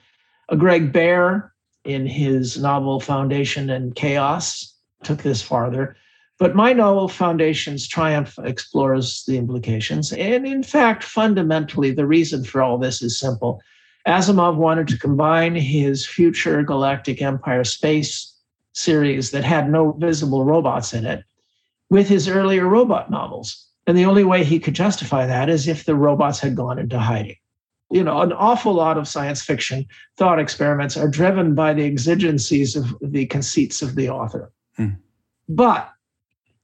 Greg 0.57 0.93
Bear, 0.93 1.53
in 1.85 2.07
his 2.07 2.59
novel 2.59 3.01
Foundation 3.01 3.71
and 3.71 3.95
Chaos, 3.95 4.75
took 5.03 5.23
this 5.23 5.41
farther. 5.41 5.97
But 6.39 6.57
my 6.57 6.73
novel, 6.73 7.09
Foundation's 7.09 7.87
Triumph, 7.87 8.39
explores 8.43 9.25
the 9.27 9.39
implications. 9.39 10.13
And 10.13 10.47
in 10.47 10.63
fact, 10.63 11.05
fundamentally, 11.05 11.93
the 11.93 12.07
reason 12.07 12.45
for 12.45 12.61
all 12.61 12.77
this 12.77 13.03
is 13.03 13.19
simple. 13.19 13.61
Asimov 14.07 14.57
wanted 14.57 14.89
to 14.89 14.99
combine 14.99 15.55
his 15.55 16.07
future 16.07 16.63
Galactic 16.63 17.23
Empire 17.23 17.65
space 17.65 18.35
series 18.73 19.31
that 19.31 19.45
had 19.45 19.71
no 19.71 19.93
visible 19.93 20.45
robots 20.45 20.93
in 20.93 21.07
it 21.07 21.25
with 21.89 22.09
his 22.09 22.29
earlier 22.29 22.67
robot 22.67 23.11
novels. 23.11 23.67
And 23.87 23.97
the 23.97 24.07
only 24.07 24.25
way 24.25 24.43
he 24.45 24.59
could 24.59 24.75
justify 24.75 25.27
that 25.27 25.49
is 25.49 25.69
if 25.69 25.85
the 25.85 25.95
robots 25.95 26.41
had 26.41 26.57
gone 26.57 26.79
into 26.79 26.99
hiding. 26.99 27.37
You 27.91 28.03
know, 28.03 28.23
an 28.23 28.33
awful 28.33 28.73
lot 28.73 28.99
of 28.99 29.07
science 29.07 29.43
fiction 29.43 29.87
thought 30.17 30.41
experiments 30.41 30.97
are 30.97 31.09
driven 31.09 31.55
by 31.55 31.75
the 31.75 31.85
exigencies 31.85 32.75
of 32.75 32.97
the 33.01 33.27
conceits 33.27 33.83
of 33.83 33.95
the 33.95 34.09
author. 34.09 34.53
Hmm. 34.77 34.95
But 35.49 35.94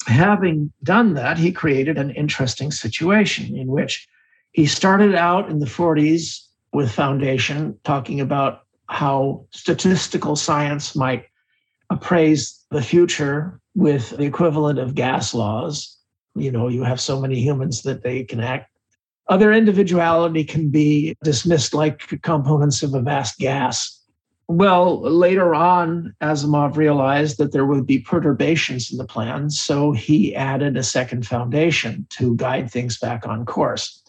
having 0.07 0.73
done 0.83 1.15
that, 1.15 1.39
he 1.39 1.53
created 1.53 1.99
an 1.99 2.11
interesting 2.11 2.71
situation 2.71 3.57
in 3.57 3.69
which 3.69 4.09
he 4.53 4.67
started 4.67 5.15
out 5.15 5.49
in 5.51 5.59
the 5.61 5.67
40s 5.67 6.47
with 6.73 6.91
Foundation, 6.91 7.79
talking 7.85 8.21
about 8.21 8.63
how 8.89 9.45
statistical 9.51 10.37
science 10.37 10.97
might 10.97 11.25
appraise 11.91 12.65
the 12.71 12.83
future 12.83 13.61
with 13.75 14.11
the 14.11 14.25
equivalent 14.25 14.79
of 14.79 14.95
gas 14.95 15.35
laws. 15.35 15.97
You 16.35 16.51
know, 16.51 16.69
you 16.69 16.83
have 16.85 17.01
so 17.01 17.21
many 17.21 17.41
humans 17.41 17.83
that 17.83 18.03
they 18.03 18.25
can 18.25 18.41
act. 18.41 18.71
Other 19.29 19.53
individuality 19.53 20.45
can 20.45 20.71
be 20.71 21.17
dismissed 21.23 21.75
like 21.75 22.21
components 22.23 22.83
of 22.83 22.95
a 22.95 23.01
vast 23.01 23.39
gas 23.39 24.00
well, 24.51 25.01
later 25.01 25.55
on, 25.55 26.13
Asimov 26.21 26.77
realized 26.77 27.39
that 27.39 27.53
there 27.53 27.67
would 27.67 27.87
be 27.87 28.01
perturbations 28.01 28.91
in 28.91 28.99
the 28.99 29.05
plan, 29.05 29.49
so 29.49 29.93
he 29.93 30.35
added 30.35 30.77
a 30.77 30.83
second 30.83 31.25
foundation 31.25 32.05
to 32.11 32.35
guide 32.35 32.69
things 32.69 32.99
back 32.99 33.25
on 33.29 33.47
course. 33.47 34.03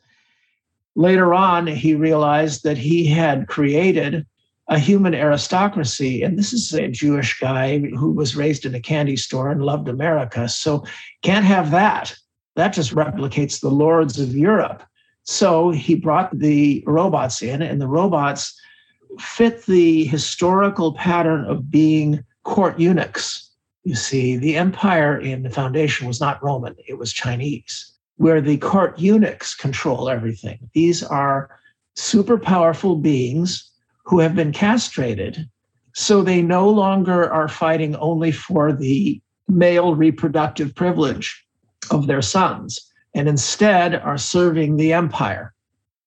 Later 0.95 1.35
on, 1.35 1.67
he 1.67 1.93
realized 1.93 2.63
that 2.63 2.79
he 2.79 3.05
had 3.05 3.47
created 3.47 4.25
a 4.67 4.79
human 4.79 5.13
aristocracy, 5.13 6.23
and 6.23 6.39
this 6.39 6.53
is 6.53 6.73
a 6.73 6.87
Jewish 6.87 7.39
guy 7.39 7.77
who 7.77 8.11
was 8.11 8.35
raised 8.35 8.65
in 8.65 8.73
a 8.73 8.79
candy 8.79 9.17
store 9.17 9.51
and 9.51 9.63
loved 9.63 9.89
America, 9.89 10.49
so 10.49 10.83
can't 11.21 11.45
have 11.45 11.69
that. 11.69 12.15
That 12.55 12.73
just 12.73 12.95
replicates 12.95 13.61
the 13.61 13.69
lords 13.69 14.19
of 14.19 14.35
Europe. 14.35 14.81
So 15.21 15.69
he 15.69 15.93
brought 15.93 16.35
the 16.35 16.83
robots 16.87 17.43
in, 17.43 17.61
and 17.61 17.79
the 17.79 17.87
robots 17.87 18.59
fit 19.19 19.65
the 19.65 20.05
historical 20.05 20.93
pattern 20.93 21.45
of 21.45 21.69
being 21.69 22.23
court 22.43 22.79
eunuchs. 22.79 23.49
You 23.83 23.95
see, 23.95 24.37
the 24.37 24.57
empire 24.57 25.19
in 25.19 25.43
the 25.43 25.49
foundation 25.49 26.07
was 26.07 26.19
not 26.19 26.43
Roman, 26.43 26.75
it 26.87 26.97
was 26.97 27.13
Chinese, 27.13 27.91
where 28.17 28.41
the 28.41 28.57
court 28.57 28.99
eunuchs 28.99 29.55
control 29.55 30.09
everything. 30.09 30.69
These 30.73 31.03
are 31.03 31.59
super 31.95 32.37
powerful 32.37 32.95
beings 32.95 33.69
who 34.05 34.19
have 34.19 34.35
been 34.35 34.51
castrated, 34.51 35.49
so 35.93 36.21
they 36.21 36.41
no 36.41 36.69
longer 36.69 37.31
are 37.31 37.47
fighting 37.47 37.95
only 37.97 38.31
for 38.31 38.71
the 38.71 39.21
male 39.47 39.95
reproductive 39.95 40.73
privilege 40.75 41.45
of 41.89 42.07
their 42.07 42.21
sons, 42.21 42.79
and 43.13 43.27
instead 43.27 43.95
are 43.95 44.17
serving 44.17 44.77
the 44.77 44.93
empire. 44.93 45.53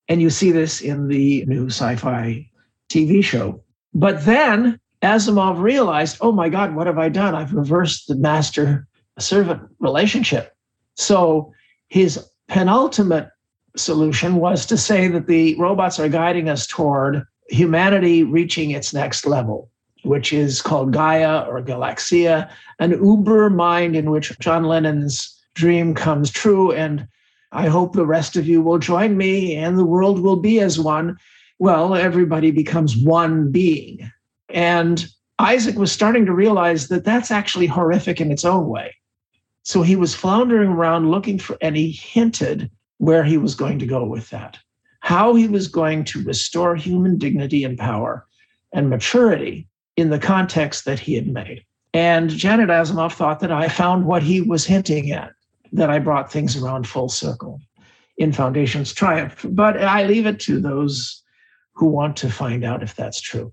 And 0.08 0.22
you 0.22 0.30
see 0.30 0.52
this 0.52 0.80
in 0.80 1.08
the 1.08 1.44
new 1.46 1.66
sci 1.66 1.96
fi 1.96 2.48
TV 2.88 3.22
show. 3.22 3.62
But 3.94 4.24
then 4.24 4.80
Asimov 5.02 5.60
realized, 5.60 6.18
oh 6.20 6.32
my 6.32 6.48
God, 6.48 6.74
what 6.74 6.86
have 6.86 6.98
I 6.98 7.08
done? 7.08 7.34
I've 7.34 7.52
reversed 7.52 8.08
the 8.08 8.14
master 8.14 8.86
servant 9.18 9.62
relationship. 9.78 10.56
So 10.94 11.52
his 11.88 12.24
penultimate 12.48 13.28
solution 13.76 14.36
was 14.36 14.66
to 14.66 14.76
say 14.76 15.08
that 15.08 15.26
the 15.26 15.54
robots 15.56 15.98
are 15.98 16.08
guiding 16.08 16.48
us 16.48 16.66
toward 16.66 17.24
humanity 17.48 18.22
reaching 18.22 18.70
its 18.70 18.94
next 18.94 19.26
level, 19.26 19.70
which 20.02 20.32
is 20.32 20.62
called 20.62 20.92
Gaia 20.92 21.40
or 21.40 21.62
Galaxia, 21.62 22.50
an 22.78 22.92
uber 22.92 23.50
mind 23.50 23.96
in 23.96 24.10
which 24.10 24.38
John 24.38 24.64
Lennon's 24.64 25.30
dream 25.54 25.94
comes 25.94 26.30
true. 26.30 26.72
And 26.72 27.06
I 27.52 27.68
hope 27.68 27.92
the 27.92 28.06
rest 28.06 28.36
of 28.36 28.48
you 28.48 28.62
will 28.62 28.78
join 28.78 29.16
me 29.16 29.54
and 29.54 29.78
the 29.78 29.84
world 29.84 30.20
will 30.20 30.36
be 30.36 30.60
as 30.60 30.78
one 30.80 31.16
well, 31.58 31.94
everybody 31.94 32.50
becomes 32.50 32.96
one 32.96 33.50
being. 33.50 34.10
And 34.48 35.06
Isaac 35.38 35.76
was 35.76 35.92
starting 35.92 36.26
to 36.26 36.32
realize 36.32 36.88
that 36.88 37.04
that's 37.04 37.30
actually 37.30 37.66
horrific 37.66 38.20
in 38.20 38.30
its 38.30 38.44
own 38.44 38.68
way. 38.68 38.94
So 39.62 39.82
he 39.82 39.96
was 39.96 40.14
floundering 40.14 40.70
around 40.70 41.10
looking 41.10 41.38
for, 41.38 41.56
and 41.60 41.76
he 41.76 41.90
hinted 41.90 42.70
where 42.98 43.24
he 43.24 43.38
was 43.38 43.54
going 43.54 43.78
to 43.78 43.86
go 43.86 44.04
with 44.04 44.30
that, 44.30 44.58
how 45.00 45.34
he 45.34 45.48
was 45.48 45.68
going 45.68 46.04
to 46.04 46.22
restore 46.22 46.76
human 46.76 47.18
dignity 47.18 47.64
and 47.64 47.78
power 47.78 48.26
and 48.72 48.90
maturity 48.90 49.66
in 49.96 50.10
the 50.10 50.18
context 50.18 50.84
that 50.84 50.98
he 50.98 51.14
had 51.14 51.26
made. 51.26 51.64
And 51.94 52.28
Janet 52.30 52.68
Asimov 52.68 53.12
thought 53.12 53.40
that 53.40 53.52
I 53.52 53.68
found 53.68 54.04
what 54.04 54.22
he 54.22 54.40
was 54.40 54.66
hinting 54.66 55.12
at, 55.12 55.32
that 55.72 55.90
I 55.90 55.98
brought 55.98 56.30
things 56.30 56.56
around 56.56 56.86
full 56.86 57.08
circle 57.08 57.60
in 58.18 58.32
Foundation's 58.32 58.92
Triumph. 58.92 59.46
But 59.48 59.80
I 59.80 60.04
leave 60.04 60.26
it 60.26 60.40
to 60.40 60.60
those 60.60 61.22
who 61.74 61.86
want 61.86 62.16
to 62.18 62.30
find 62.30 62.64
out 62.64 62.82
if 62.82 62.94
that's 62.94 63.20
true. 63.20 63.52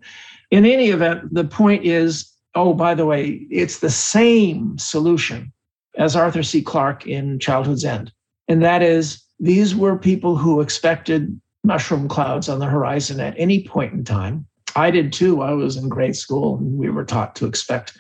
In 0.52 0.66
any 0.66 0.90
event, 0.90 1.34
the 1.34 1.44
point 1.44 1.86
is 1.86 2.32
oh, 2.56 2.74
by 2.74 2.94
the 2.94 3.06
way, 3.06 3.48
it's 3.50 3.80
the 3.80 3.90
same 3.90 4.78
solution 4.78 5.52
as 5.98 6.16
Arthur 6.16 6.44
C. 6.44 6.62
Clarke 6.62 7.08
in 7.08 7.40
Childhood's 7.40 7.86
End. 7.86 8.12
And 8.48 8.62
that 8.64 8.82
is, 8.82 9.24
these 9.40 9.76
were 9.76 9.98
people 9.98 10.36
who 10.36 10.62
expected 10.62 11.40
mushroom 11.64 12.08
clouds 12.08 12.50
on 12.50 12.60
the 12.60 12.66
horizon 12.66 13.20
at 13.20 13.36
any 13.38 13.64
point 13.64 13.94
in 13.94 14.04
time. 14.04 14.46
I 14.76 14.92
did 14.92 15.14
too. 15.14 15.42
I 15.42 15.52
was 15.54 15.78
in 15.78 15.90
grade 15.90 16.16
school 16.16 16.58
and 16.58 16.78
we 16.78 16.90
were 16.90 17.06
taught 17.06 17.36
to 17.38 17.46
expect, 17.46 17.98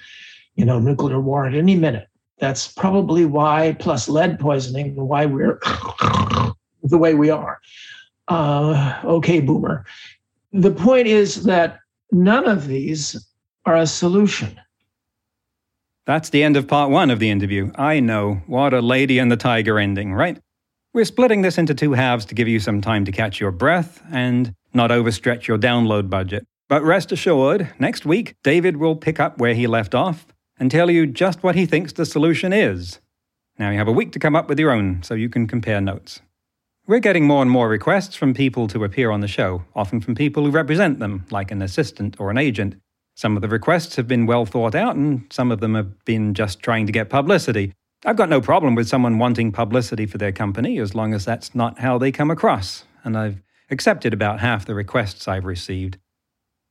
you 0.55 0.65
know, 0.65 0.79
nuclear 0.79 1.19
war 1.19 1.45
at 1.45 1.53
any 1.53 1.75
minute. 1.75 2.07
That's 2.39 2.67
probably 2.69 3.25
why, 3.25 3.75
plus 3.79 4.09
lead 4.09 4.39
poisoning, 4.39 4.95
why 4.95 5.25
we're 5.25 5.59
the 6.83 6.97
way 6.97 7.13
we 7.13 7.29
are 7.29 7.59
uh, 8.31 9.01
okay, 9.03 9.41
boomer. 9.41 9.85
The 10.53 10.71
point 10.71 11.07
is 11.07 11.43
that 11.43 11.79
none 12.13 12.47
of 12.47 12.67
these 12.67 13.27
are 13.65 13.75
a 13.75 13.85
solution. 13.85 14.57
That's 16.05 16.29
the 16.29 16.41
end 16.41 16.55
of 16.55 16.67
part 16.67 16.89
one 16.89 17.11
of 17.11 17.19
the 17.19 17.29
interview. 17.29 17.71
I 17.75 17.99
know. 17.99 18.41
What 18.47 18.73
a 18.73 18.81
lady 18.81 19.19
and 19.19 19.29
the 19.29 19.37
tiger 19.37 19.77
ending, 19.77 20.13
right? 20.13 20.39
We're 20.93 21.05
splitting 21.05 21.41
this 21.41 21.57
into 21.57 21.75
two 21.75 21.91
halves 21.91 22.25
to 22.25 22.35
give 22.35 22.47
you 22.47 22.59
some 22.59 22.79
time 22.79 23.03
to 23.05 23.11
catch 23.11 23.39
your 23.39 23.51
breath 23.51 24.01
and 24.11 24.55
not 24.73 24.91
overstretch 24.91 25.47
your 25.47 25.57
download 25.57 26.09
budget. 26.09 26.45
But 26.69 26.83
rest 26.83 27.11
assured, 27.11 27.69
next 27.79 28.05
week, 28.05 28.35
David 28.43 28.77
will 28.77 28.95
pick 28.95 29.19
up 29.19 29.39
where 29.39 29.53
he 29.53 29.67
left 29.67 29.93
off 29.93 30.25
and 30.57 30.71
tell 30.71 30.89
you 30.89 31.05
just 31.05 31.43
what 31.43 31.55
he 31.55 31.65
thinks 31.65 31.93
the 31.93 32.05
solution 32.05 32.53
is. 32.53 32.99
Now 33.59 33.71
you 33.71 33.77
have 33.77 33.89
a 33.89 33.93
week 33.93 34.13
to 34.13 34.19
come 34.19 34.37
up 34.37 34.47
with 34.47 34.59
your 34.59 34.71
own 34.71 35.03
so 35.03 35.15
you 35.15 35.27
can 35.27 35.47
compare 35.47 35.81
notes. 35.81 36.21
We're 36.87 36.99
getting 36.99 37.27
more 37.27 37.43
and 37.43 37.51
more 37.51 37.69
requests 37.69 38.15
from 38.15 38.33
people 38.33 38.67
to 38.69 38.83
appear 38.83 39.11
on 39.11 39.21
the 39.21 39.27
show, 39.27 39.63
often 39.75 40.01
from 40.01 40.15
people 40.15 40.43
who 40.43 40.51
represent 40.51 40.97
them, 40.97 41.25
like 41.29 41.51
an 41.51 41.61
assistant 41.61 42.19
or 42.19 42.31
an 42.31 42.39
agent. 42.39 42.75
Some 43.13 43.35
of 43.35 43.41
the 43.43 43.47
requests 43.47 43.97
have 43.97 44.07
been 44.07 44.25
well 44.25 44.47
thought 44.47 44.73
out, 44.73 44.95
and 44.95 45.31
some 45.31 45.51
of 45.51 45.59
them 45.59 45.75
have 45.75 46.03
been 46.05 46.33
just 46.33 46.61
trying 46.61 46.87
to 46.87 46.91
get 46.91 47.07
publicity. 47.07 47.71
I've 48.03 48.15
got 48.15 48.29
no 48.29 48.41
problem 48.41 48.73
with 48.73 48.87
someone 48.87 49.19
wanting 49.19 49.51
publicity 49.51 50.07
for 50.07 50.17
their 50.17 50.31
company 50.31 50.79
as 50.79 50.95
long 50.95 51.13
as 51.13 51.23
that's 51.23 51.53
not 51.53 51.79
how 51.79 51.99
they 51.99 52.11
come 52.11 52.31
across, 52.31 52.83
and 53.03 53.15
I've 53.15 53.43
accepted 53.69 54.11
about 54.11 54.39
half 54.39 54.65
the 54.65 54.73
requests 54.73 55.27
I've 55.27 55.45
received. 55.45 55.99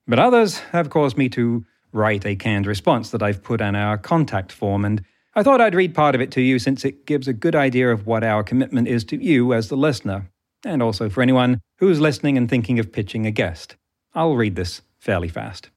But 0.08 0.18
others 0.18 0.58
have 0.72 0.90
caused 0.90 1.16
me 1.16 1.28
to 1.30 1.64
write 1.92 2.26
a 2.26 2.34
canned 2.34 2.66
response 2.66 3.10
that 3.10 3.22
I've 3.22 3.44
put 3.44 3.60
on 3.60 3.76
our 3.76 3.96
contact 3.96 4.50
form, 4.50 4.84
and 4.84 5.04
I 5.32 5.44
thought 5.44 5.60
I'd 5.60 5.76
read 5.76 5.94
part 5.94 6.16
of 6.16 6.20
it 6.20 6.32
to 6.32 6.40
you 6.40 6.58
since 6.58 6.84
it 6.84 7.06
gives 7.06 7.28
a 7.28 7.32
good 7.32 7.54
idea 7.54 7.92
of 7.92 8.04
what 8.04 8.24
our 8.24 8.42
commitment 8.42 8.88
is 8.88 9.04
to 9.04 9.16
you 9.16 9.54
as 9.54 9.68
the 9.68 9.76
listener. 9.76 10.28
and 10.62 10.82
also 10.82 11.08
for 11.08 11.22
anyone 11.22 11.58
who's 11.78 12.00
listening 12.00 12.36
and 12.36 12.50
thinking 12.50 12.78
of 12.78 12.92
pitching 12.92 13.24
a 13.24 13.30
guest. 13.30 13.76
I'll 14.14 14.36
read 14.36 14.56
this 14.56 14.82
fairly 14.98 15.28
fast. 15.28 15.70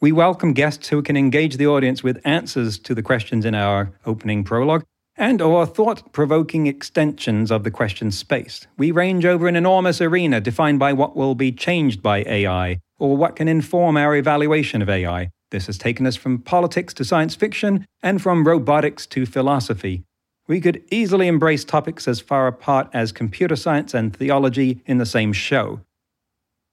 We 0.00 0.10
welcome 0.10 0.54
guests 0.54 0.88
who 0.88 1.02
can 1.02 1.18
engage 1.18 1.58
the 1.58 1.66
audience 1.66 2.02
with 2.02 2.18
answers 2.24 2.78
to 2.78 2.94
the 2.94 3.02
questions 3.02 3.44
in 3.44 3.54
our 3.54 3.92
opening 4.06 4.42
prologue 4.42 4.84
and 5.18 5.42
or 5.42 5.66
thought-provoking 5.66 6.66
extensions 6.66 7.50
of 7.50 7.62
the 7.62 7.70
question 7.70 8.10
space. 8.10 8.66
We 8.78 8.90
range 8.90 9.26
over 9.26 9.46
an 9.48 9.56
enormous 9.56 10.00
arena 10.00 10.40
defined 10.40 10.78
by 10.78 10.94
what 10.94 11.14
will 11.14 11.34
be 11.34 11.52
changed 11.52 12.02
by 12.02 12.22
AI 12.26 12.78
or 12.98 13.18
what 13.18 13.36
can 13.36 13.48
inform 13.48 13.98
our 13.98 14.16
evaluation 14.16 14.80
of 14.80 14.88
AI. 14.88 15.28
This 15.50 15.66
has 15.66 15.78
taken 15.78 16.06
us 16.06 16.16
from 16.16 16.38
politics 16.38 16.94
to 16.94 17.04
science 17.04 17.34
fiction 17.34 17.86
and 18.02 18.22
from 18.22 18.46
robotics 18.46 19.06
to 19.08 19.26
philosophy. 19.26 20.04
We 20.46 20.60
could 20.60 20.82
easily 20.90 21.28
embrace 21.28 21.64
topics 21.64 22.08
as 22.08 22.20
far 22.20 22.46
apart 22.46 22.88
as 22.92 23.12
computer 23.12 23.56
science 23.56 23.94
and 23.94 24.14
theology 24.14 24.82
in 24.86 24.98
the 24.98 25.06
same 25.06 25.32
show. 25.32 25.80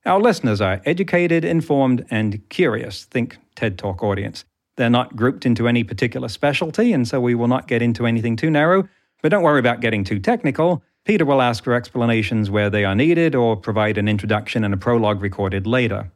Our 0.05 0.21
listeners 0.21 0.61
are 0.61 0.81
educated, 0.85 1.43
informed, 1.43 2.05
and 2.09 2.47
curious. 2.49 3.03
Think 3.05 3.37
TED 3.55 3.77
Talk 3.77 4.01
audience. 4.01 4.45
They're 4.77 4.89
not 4.89 5.15
grouped 5.15 5.45
into 5.45 5.67
any 5.67 5.83
particular 5.83 6.27
specialty, 6.27 6.93
and 6.93 7.07
so 7.07 7.19
we 7.19 7.35
will 7.35 7.47
not 7.47 7.67
get 7.67 7.81
into 7.81 8.05
anything 8.05 8.35
too 8.35 8.49
narrow. 8.49 8.87
But 9.21 9.29
don't 9.29 9.43
worry 9.43 9.59
about 9.59 9.81
getting 9.81 10.03
too 10.03 10.19
technical. 10.19 10.83
Peter 11.03 11.25
will 11.25 11.41
ask 11.41 11.63
for 11.63 11.73
explanations 11.73 12.49
where 12.49 12.69
they 12.69 12.85
are 12.85 12.95
needed 12.95 13.33
or 13.33 13.55
provide 13.55 13.97
an 13.97 14.07
introduction 14.07 14.63
and 14.63 14.73
a 14.73 14.77
prologue 14.77 15.21
recorded 15.21 15.65
later. 15.65 16.11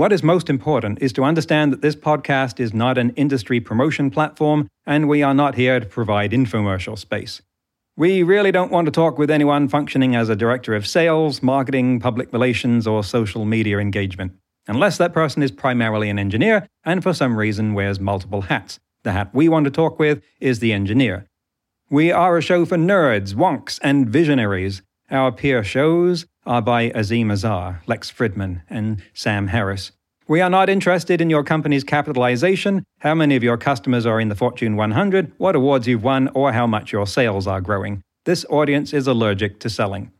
What 0.00 0.14
is 0.14 0.22
most 0.22 0.48
important 0.48 1.02
is 1.02 1.12
to 1.12 1.24
understand 1.24 1.74
that 1.74 1.82
this 1.82 1.94
podcast 1.94 2.58
is 2.58 2.72
not 2.72 2.96
an 2.96 3.10
industry 3.16 3.60
promotion 3.60 4.10
platform, 4.10 4.66
and 4.86 5.10
we 5.10 5.22
are 5.22 5.34
not 5.34 5.56
here 5.56 5.78
to 5.78 5.84
provide 5.84 6.30
infomercial 6.30 6.98
space. 6.98 7.42
We 7.98 8.22
really 8.22 8.50
don't 8.50 8.72
want 8.72 8.86
to 8.86 8.92
talk 8.92 9.18
with 9.18 9.30
anyone 9.30 9.68
functioning 9.68 10.16
as 10.16 10.30
a 10.30 10.36
director 10.36 10.74
of 10.74 10.86
sales, 10.86 11.42
marketing, 11.42 12.00
public 12.00 12.32
relations, 12.32 12.86
or 12.86 13.04
social 13.04 13.44
media 13.44 13.78
engagement 13.78 14.32
unless 14.66 14.96
that 14.96 15.12
person 15.12 15.42
is 15.42 15.50
primarily 15.50 16.08
an 16.08 16.18
engineer 16.18 16.66
and 16.82 17.02
for 17.02 17.12
some 17.12 17.36
reason 17.36 17.74
wears 17.74 18.00
multiple 18.00 18.40
hats. 18.40 18.80
The 19.02 19.12
hat 19.12 19.34
we 19.34 19.50
want 19.50 19.66
to 19.66 19.70
talk 19.70 19.98
with 19.98 20.22
is 20.40 20.60
the 20.60 20.72
engineer. 20.72 21.26
We 21.90 22.10
are 22.10 22.38
a 22.38 22.42
show 22.42 22.64
for 22.64 22.78
nerds, 22.78 23.34
wonks, 23.34 23.78
and 23.82 24.08
visionaries. 24.08 24.80
Our 25.10 25.32
peer 25.32 25.64
shows 25.64 26.24
are 26.46 26.62
by 26.62 26.90
Azeem 26.90 27.32
Azhar, 27.32 27.82
Lex 27.88 28.12
Fridman, 28.12 28.62
and 28.70 29.02
Sam 29.12 29.48
Harris. 29.48 29.90
We 30.28 30.40
are 30.40 30.48
not 30.48 30.70
interested 30.70 31.20
in 31.20 31.28
your 31.28 31.42
company's 31.42 31.82
capitalization, 31.82 32.84
how 33.00 33.16
many 33.16 33.34
of 33.34 33.42
your 33.42 33.56
customers 33.56 34.06
are 34.06 34.20
in 34.20 34.28
the 34.28 34.36
Fortune 34.36 34.76
100, 34.76 35.32
what 35.36 35.56
awards 35.56 35.88
you've 35.88 36.04
won, 36.04 36.28
or 36.32 36.52
how 36.52 36.68
much 36.68 36.92
your 36.92 37.08
sales 37.08 37.48
are 37.48 37.60
growing. 37.60 38.02
This 38.24 38.44
audience 38.48 38.94
is 38.94 39.08
allergic 39.08 39.58
to 39.60 39.68
selling. 39.68 40.12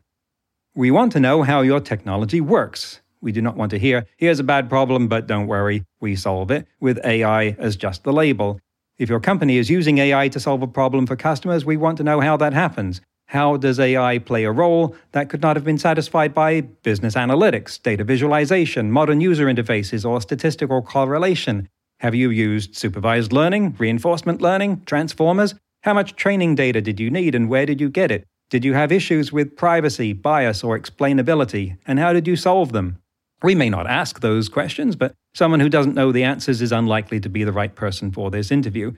We 0.75 0.91
want 0.91 1.13
to 1.13 1.21
know 1.21 1.43
how 1.43 1.61
your 1.61 1.79
technology 1.79 2.41
works. 2.41 2.99
We 3.21 3.31
do 3.31 3.41
not 3.41 3.55
want 3.55 3.69
to 3.71 3.79
hear, 3.79 4.05
here's 4.17 4.39
a 4.39 4.43
bad 4.43 4.67
problem, 4.67 5.07
but 5.07 5.25
don't 5.25 5.47
worry, 5.47 5.85
we 6.01 6.17
solve 6.17 6.51
it, 6.51 6.67
with 6.81 6.99
AI 7.05 7.55
as 7.57 7.77
just 7.77 8.03
the 8.03 8.11
label. 8.11 8.59
If 8.97 9.09
your 9.09 9.21
company 9.21 9.57
is 9.57 9.69
using 9.69 9.99
AI 9.99 10.27
to 10.27 10.39
solve 10.39 10.61
a 10.61 10.67
problem 10.67 11.07
for 11.07 11.15
customers, 11.15 11.63
we 11.63 11.77
want 11.77 11.97
to 11.99 12.03
know 12.03 12.19
how 12.19 12.35
that 12.35 12.51
happens. 12.51 12.99
How 13.31 13.55
does 13.55 13.79
AI 13.79 14.17
play 14.17 14.43
a 14.43 14.51
role 14.51 14.93
that 15.13 15.29
could 15.29 15.41
not 15.41 15.55
have 15.55 15.63
been 15.63 15.77
satisfied 15.77 16.33
by 16.33 16.59
business 16.59 17.15
analytics, 17.15 17.81
data 17.81 18.03
visualization, 18.03 18.91
modern 18.91 19.21
user 19.21 19.45
interfaces, 19.45 20.03
or 20.03 20.19
statistical 20.19 20.81
correlation? 20.81 21.69
Have 22.01 22.13
you 22.13 22.29
used 22.29 22.75
supervised 22.75 23.31
learning, 23.31 23.77
reinforcement 23.79 24.41
learning, 24.41 24.83
transformers? 24.85 25.55
How 25.83 25.93
much 25.93 26.17
training 26.17 26.55
data 26.55 26.81
did 26.81 26.99
you 26.99 27.09
need 27.09 27.33
and 27.33 27.47
where 27.47 27.65
did 27.65 27.79
you 27.79 27.89
get 27.89 28.11
it? 28.11 28.25
Did 28.49 28.65
you 28.65 28.73
have 28.73 28.91
issues 28.91 29.31
with 29.31 29.55
privacy, 29.55 30.11
bias, 30.11 30.61
or 30.61 30.77
explainability? 30.77 31.77
And 31.87 31.99
how 31.99 32.11
did 32.11 32.27
you 32.27 32.35
solve 32.35 32.73
them? 32.73 32.97
We 33.41 33.55
may 33.55 33.69
not 33.69 33.87
ask 33.87 34.19
those 34.19 34.49
questions, 34.49 34.97
but 34.97 35.13
someone 35.33 35.61
who 35.61 35.69
doesn't 35.69 35.95
know 35.95 36.11
the 36.11 36.25
answers 36.25 36.61
is 36.61 36.73
unlikely 36.73 37.21
to 37.21 37.29
be 37.29 37.45
the 37.45 37.53
right 37.53 37.73
person 37.73 38.11
for 38.11 38.29
this 38.29 38.51
interview. 38.51 38.91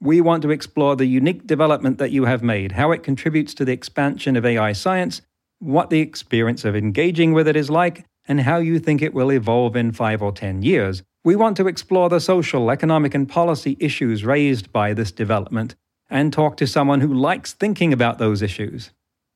We 0.00 0.20
want 0.20 0.42
to 0.42 0.50
explore 0.50 0.96
the 0.96 1.06
unique 1.06 1.46
development 1.46 1.98
that 1.98 2.10
you 2.10 2.24
have 2.24 2.42
made, 2.42 2.72
how 2.72 2.92
it 2.92 3.02
contributes 3.02 3.54
to 3.54 3.64
the 3.64 3.72
expansion 3.72 4.36
of 4.36 4.44
AI 4.44 4.72
science, 4.72 5.22
what 5.58 5.90
the 5.90 6.00
experience 6.00 6.64
of 6.64 6.76
engaging 6.76 7.32
with 7.32 7.48
it 7.48 7.56
is 7.56 7.70
like, 7.70 8.04
and 8.26 8.40
how 8.40 8.58
you 8.58 8.78
think 8.78 9.00
it 9.02 9.14
will 9.14 9.30
evolve 9.32 9.76
in 9.76 9.92
five 9.92 10.22
or 10.22 10.32
ten 10.32 10.62
years. 10.62 11.02
We 11.24 11.36
want 11.36 11.56
to 11.56 11.68
explore 11.68 12.08
the 12.08 12.20
social, 12.20 12.70
economic, 12.70 13.14
and 13.14 13.28
policy 13.28 13.76
issues 13.80 14.24
raised 14.24 14.72
by 14.72 14.92
this 14.92 15.10
development 15.10 15.74
and 16.10 16.32
talk 16.32 16.56
to 16.58 16.66
someone 16.66 17.00
who 17.00 17.14
likes 17.14 17.54
thinking 17.54 17.92
about 17.92 18.18
those 18.18 18.42
issues. 18.42 18.90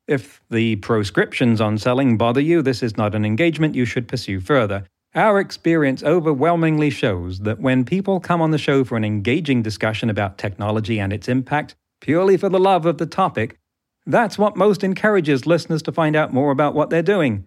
If 0.07 0.43
the 0.51 0.77
proscriptions 0.77 1.61
on 1.61 1.79
selling 1.79 2.17
bother 2.17 2.41
you, 2.41 2.63
this 2.63 2.83
is 2.83 2.97
not 2.97 3.15
an 3.15 3.25
engagement 3.25 3.75
you 3.75 3.85
should 3.85 4.09
pursue 4.09 4.41
further. 4.41 4.85
Our 5.15 5.41
experience 5.41 6.03
overwhelmingly 6.03 6.91
shows 6.91 7.41
that 7.41 7.61
when 7.61 7.85
people 7.85 8.21
come 8.21 8.43
on 8.43 8.51
the 8.51 8.59
show 8.59 8.85
for 8.85 8.97
an 8.97 9.05
engaging 9.05 9.63
discussion 9.63 10.11
about 10.11 10.37
technology 10.37 11.01
and 11.01 11.13
its 11.13 11.29
impact, 11.29 11.75
purely 12.01 12.37
for 12.37 12.51
the 12.51 12.61
love 12.61 12.85
of 12.85 12.99
the 12.99 13.07
topic, 13.07 13.59
that's 14.05 14.39
what 14.39 14.57
most 14.57 14.85
encourages 14.85 15.47
listeners 15.47 15.83
to 15.83 15.93
find 15.93 16.15
out 16.15 16.33
more 16.33 16.51
about 16.51 16.75
what 16.75 16.91
they're 16.91 17.03
doing. 17.03 17.47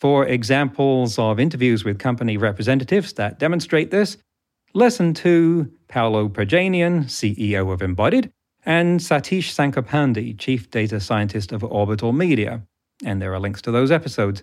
For 0.00 0.26
examples 0.26 1.18
of 1.18 1.40
interviews 1.40 1.84
with 1.84 1.98
company 1.98 2.36
representatives 2.36 3.14
that 3.14 3.38
demonstrate 3.38 3.90
this, 3.90 4.18
listen 4.74 5.14
to 5.14 5.72
Paolo 5.88 6.28
Pirjanian, 6.28 7.04
CEO 7.04 7.72
of 7.72 7.80
Embodied, 7.80 8.30
and 8.66 9.00
Satish 9.00 9.54
Sankopandi, 9.54 10.38
Chief 10.38 10.70
Data 10.70 11.00
Scientist 11.00 11.52
of 11.52 11.64
Orbital 11.64 12.12
Media. 12.12 12.62
And 13.04 13.22
there 13.22 13.32
are 13.32 13.40
links 13.40 13.62
to 13.62 13.70
those 13.70 13.90
episodes. 13.90 14.42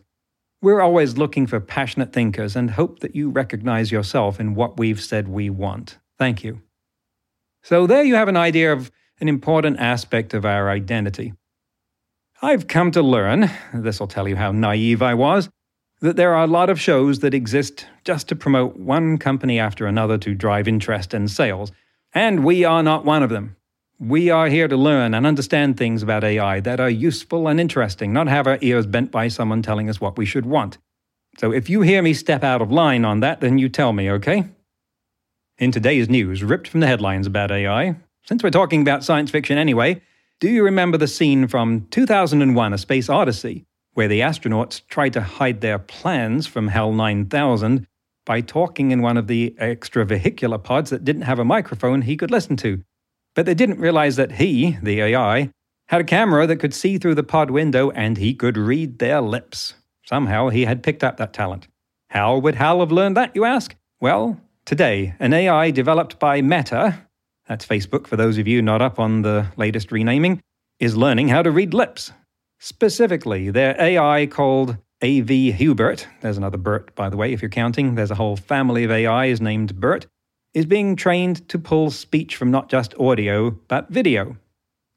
We're 0.61 0.81
always 0.81 1.17
looking 1.17 1.47
for 1.47 1.59
passionate 1.59 2.13
thinkers 2.13 2.55
and 2.55 2.69
hope 2.69 2.99
that 2.99 3.15
you 3.15 3.31
recognize 3.31 3.91
yourself 3.91 4.39
in 4.39 4.53
what 4.53 4.77
we've 4.77 5.01
said 5.01 5.27
we 5.27 5.49
want. 5.49 5.97
Thank 6.19 6.43
you. 6.43 6.61
So, 7.63 7.87
there 7.87 8.03
you 8.03 8.13
have 8.13 8.27
an 8.27 8.37
idea 8.37 8.71
of 8.71 8.91
an 9.19 9.27
important 9.27 9.79
aspect 9.79 10.35
of 10.35 10.45
our 10.45 10.69
identity. 10.69 11.33
I've 12.43 12.67
come 12.67 12.91
to 12.91 13.01
learn, 13.01 13.49
this 13.73 13.99
will 13.99 14.07
tell 14.07 14.27
you 14.27 14.35
how 14.35 14.51
naive 14.51 15.01
I 15.01 15.15
was, 15.15 15.49
that 15.99 16.15
there 16.15 16.33
are 16.35 16.43
a 16.43 16.47
lot 16.47 16.69
of 16.69 16.81
shows 16.81 17.19
that 17.19 17.33
exist 17.33 17.87
just 18.03 18.27
to 18.29 18.35
promote 18.35 18.77
one 18.77 19.17
company 19.17 19.59
after 19.59 19.85
another 19.85 20.17
to 20.19 20.35
drive 20.35 20.67
interest 20.67 21.13
and 21.13 21.29
sales, 21.29 21.71
and 22.13 22.43
we 22.43 22.63
are 22.65 22.83
not 22.83 23.05
one 23.05 23.23
of 23.23 23.29
them. 23.29 23.55
We 24.03 24.31
are 24.31 24.47
here 24.47 24.67
to 24.67 24.75
learn 24.75 25.13
and 25.13 25.27
understand 25.27 25.77
things 25.77 26.01
about 26.01 26.23
AI 26.23 26.59
that 26.61 26.79
are 26.79 26.89
useful 26.89 27.47
and 27.47 27.59
interesting, 27.59 28.11
not 28.11 28.27
have 28.27 28.47
our 28.47 28.57
ears 28.61 28.87
bent 28.87 29.11
by 29.11 29.27
someone 29.27 29.61
telling 29.61 29.91
us 29.91 30.01
what 30.01 30.17
we 30.17 30.25
should 30.25 30.47
want. 30.47 30.79
So 31.37 31.53
if 31.53 31.69
you 31.69 31.81
hear 31.81 32.01
me 32.01 32.15
step 32.15 32.43
out 32.43 32.63
of 32.63 32.71
line 32.71 33.05
on 33.05 33.19
that, 33.19 33.41
then 33.41 33.59
you 33.59 33.69
tell 33.69 33.93
me, 33.93 34.09
okay? 34.09 34.45
In 35.59 35.71
today's 35.71 36.09
news, 36.09 36.43
ripped 36.43 36.67
from 36.67 36.79
the 36.79 36.87
headlines 36.87 37.27
about 37.27 37.51
AI, 37.51 37.95
since 38.23 38.41
we're 38.41 38.49
talking 38.49 38.81
about 38.81 39.03
science 39.03 39.29
fiction 39.29 39.59
anyway, 39.59 40.01
do 40.39 40.49
you 40.49 40.63
remember 40.63 40.97
the 40.97 41.07
scene 41.07 41.47
from 41.47 41.85
2001 41.91 42.73
A 42.73 42.79
Space 42.79 43.07
Odyssey, 43.07 43.67
where 43.93 44.07
the 44.07 44.21
astronauts 44.21 44.81
tried 44.87 45.13
to 45.13 45.21
hide 45.21 45.61
their 45.61 45.77
plans 45.77 46.47
from 46.47 46.69
HAL 46.69 46.93
9000 46.93 47.85
by 48.25 48.41
talking 48.41 48.89
in 48.89 49.03
one 49.03 49.17
of 49.17 49.27
the 49.27 49.55
extravehicular 49.59 50.63
pods 50.63 50.89
that 50.89 51.05
didn't 51.05 51.21
have 51.21 51.37
a 51.37 51.45
microphone 51.45 52.01
he 52.01 52.17
could 52.17 52.31
listen 52.31 52.57
to? 52.57 52.83
But 53.35 53.45
they 53.45 53.53
didn't 53.53 53.79
realize 53.79 54.15
that 54.17 54.33
he, 54.33 54.77
the 54.81 55.01
AI, 55.01 55.51
had 55.87 56.01
a 56.01 56.05
camera 56.05 56.47
that 56.47 56.57
could 56.57 56.73
see 56.73 56.97
through 56.97 57.15
the 57.15 57.23
pod 57.23 57.51
window 57.51 57.91
and 57.91 58.17
he 58.17 58.33
could 58.33 58.57
read 58.57 58.99
their 58.99 59.21
lips. 59.21 59.73
Somehow 60.05 60.49
he 60.49 60.65
had 60.65 60.83
picked 60.83 61.03
up 61.03 61.17
that 61.17 61.33
talent. 61.33 61.67
How 62.09 62.37
would 62.37 62.55
Hal 62.55 62.81
have 62.81 62.91
learned 62.91 63.15
that, 63.17 63.35
you 63.35 63.45
ask? 63.45 63.75
Well, 64.01 64.39
today, 64.65 65.15
an 65.19 65.33
AI 65.33 65.71
developed 65.71 66.19
by 66.19 66.41
Meta, 66.41 67.07
that's 67.47 67.65
Facebook 67.65 68.07
for 68.07 68.17
those 68.17 68.37
of 68.37 68.47
you 68.47 68.61
not 68.61 68.81
up 68.81 68.99
on 68.99 69.21
the 69.21 69.47
latest 69.55 69.91
renaming, 69.91 70.41
is 70.79 70.97
learning 70.97 71.29
how 71.29 71.41
to 71.41 71.51
read 71.51 71.73
lips. 71.73 72.11
Specifically, 72.59 73.49
their 73.49 73.79
AI 73.79 74.27
called 74.27 74.77
AV 75.03 75.55
HuBERT, 75.55 76.05
there's 76.21 76.37
another 76.37 76.57
Bert, 76.57 76.93
by 76.95 77.09
the 77.09 77.17
way, 77.17 77.33
if 77.33 77.41
you're 77.41 77.49
counting, 77.49 77.95
there's 77.95 78.11
a 78.11 78.15
whole 78.15 78.35
family 78.35 78.83
of 78.83 78.91
AIs 78.91 79.41
named 79.41 79.79
Bert, 79.79 80.05
is 80.53 80.65
being 80.65 80.95
trained 80.95 81.47
to 81.49 81.57
pull 81.57 81.91
speech 81.91 82.35
from 82.35 82.51
not 82.51 82.69
just 82.69 82.93
audio, 82.99 83.51
but 83.67 83.89
video. 83.89 84.37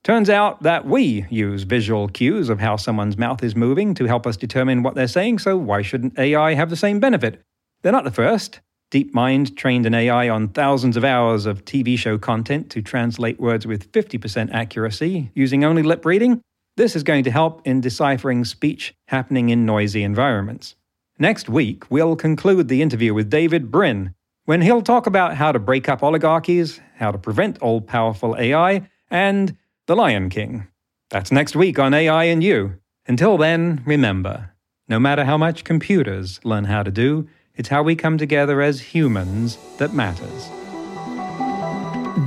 Turns 0.02 0.28
out 0.28 0.62
that 0.62 0.84
we 0.84 1.24
use 1.30 1.62
visual 1.62 2.09
cues 2.09 2.50
of 2.50 2.61
how 2.61 2.76
someone's 2.76 3.16
mouth 3.16 3.42
is 3.42 3.57
moving 3.57 3.94
to 3.94 4.05
help 4.05 4.26
us 4.26 4.36
determine 4.36 4.82
what 4.82 4.94
they're 4.94 5.09
saying, 5.09 5.38
so 5.38 5.57
why 5.57 5.80
shouldn't 5.80 6.18
AI 6.18 6.55
have 6.55 6.68
the 6.68 6.76
same 6.76 7.00
benefit? 7.00 7.40
They're 7.82 7.92
not 7.92 8.05
the 8.05 8.11
first. 8.11 8.61
DeepMind 8.90 9.57
trained 9.57 9.86
an 9.86 9.94
AI 9.94 10.28
on 10.28 10.48
thousands 10.48 10.96
of 10.96 11.05
hours 11.05 11.46
of 11.46 11.64
TV 11.64 11.98
show 11.98 12.18
content 12.18 12.70
to 12.70 12.82
translate 12.82 13.40
words 13.40 13.66
with 13.66 13.90
50% 13.92 14.52
accuracy 14.52 15.30
using 15.34 15.64
only 15.64 15.82
lip 15.82 16.05
reading. 16.05 16.42
This 16.76 16.94
is 16.94 17.02
going 17.02 17.24
to 17.24 17.30
help 17.30 17.66
in 17.66 17.80
deciphering 17.80 18.44
speech 18.44 18.94
happening 19.09 19.48
in 19.48 19.64
noisy 19.64 20.02
environments. 20.02 20.74
Next 21.18 21.48
week, 21.48 21.90
we'll 21.90 22.14
conclude 22.14 22.68
the 22.68 22.82
interview 22.82 23.14
with 23.14 23.30
David 23.30 23.70
Brin, 23.70 24.14
when 24.45 24.61
he'll 24.61 24.82
talk 24.82 25.07
about 25.07 25.36
how 25.36 25.53
to 25.53 25.59
break 25.59 25.88
up 25.88 26.03
oligarchies, 26.03 26.80
how 26.97 27.11
to 27.11 27.18
prevent 27.18 27.59
all 27.62 27.80
powerful 27.80 28.36
AI, 28.38 28.88
and 29.11 29.57
The 29.86 29.97
Lion 29.97 30.28
King. 30.28 30.66
That's 31.11 31.32
next 31.32 31.57
week 31.57 31.78
on 31.78 31.95
AI 31.95 32.24
and 32.24 32.42
You. 32.42 32.78
Until 33.07 33.36
then, 33.36 33.82
remember 33.86 34.51
no 34.86 35.01
matter 35.01 35.24
how 35.24 35.38
much 35.38 35.64
computers 35.64 36.40
learn 36.45 36.64
how 36.64 36.82
to 36.82 36.90
do, 36.90 37.26
it's 37.55 37.70
how 37.70 37.82
we 37.82 37.97
come 37.97 38.18
together 38.18 38.61
as 38.61 38.80
humans 38.80 39.57
that 39.78 39.95
matters. 39.95 40.51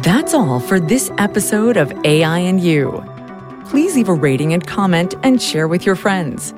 That's 0.02 0.34
all 0.34 0.60
for 0.60 0.80
this 0.80 1.12
episode 1.20 1.78
of 1.78 1.94
AI 2.04 2.40
and 2.40 2.60
You. 2.60 3.04
Please 3.66 3.96
leave 3.96 4.10
a 4.10 4.14
rating 4.14 4.54
and 4.54 4.66
comment 4.66 5.14
and 5.24 5.42
share 5.42 5.68
with 5.68 5.86
your 5.86 5.96
friends. 5.96 6.54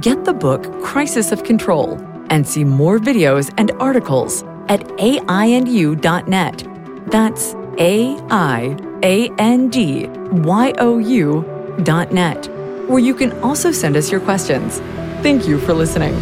Get 0.00 0.24
the 0.24 0.32
book 0.32 0.62
Crisis 0.82 1.32
of 1.32 1.42
Control 1.42 1.94
and 2.30 2.46
see 2.46 2.62
more 2.62 2.98
videos 2.98 3.52
and 3.58 3.72
articles 3.72 4.44
at 4.68 4.80
aiandyou.net. 4.98 6.64
That's 7.10 7.54
A 7.78 8.16
I 8.30 8.76
A 9.02 9.30
N 9.38 9.68
D 9.68 10.06
Y 10.06 10.72
O 10.78 10.98
U 10.98 11.78
dot 11.82 12.12
net, 12.12 12.48
where 12.88 12.98
you 12.98 13.14
can 13.14 13.32
also 13.40 13.72
send 13.72 13.96
us 13.96 14.10
your 14.10 14.20
questions. 14.20 14.78
Thank 15.22 15.46
you 15.46 15.58
for 15.58 15.72
listening. 15.72 16.14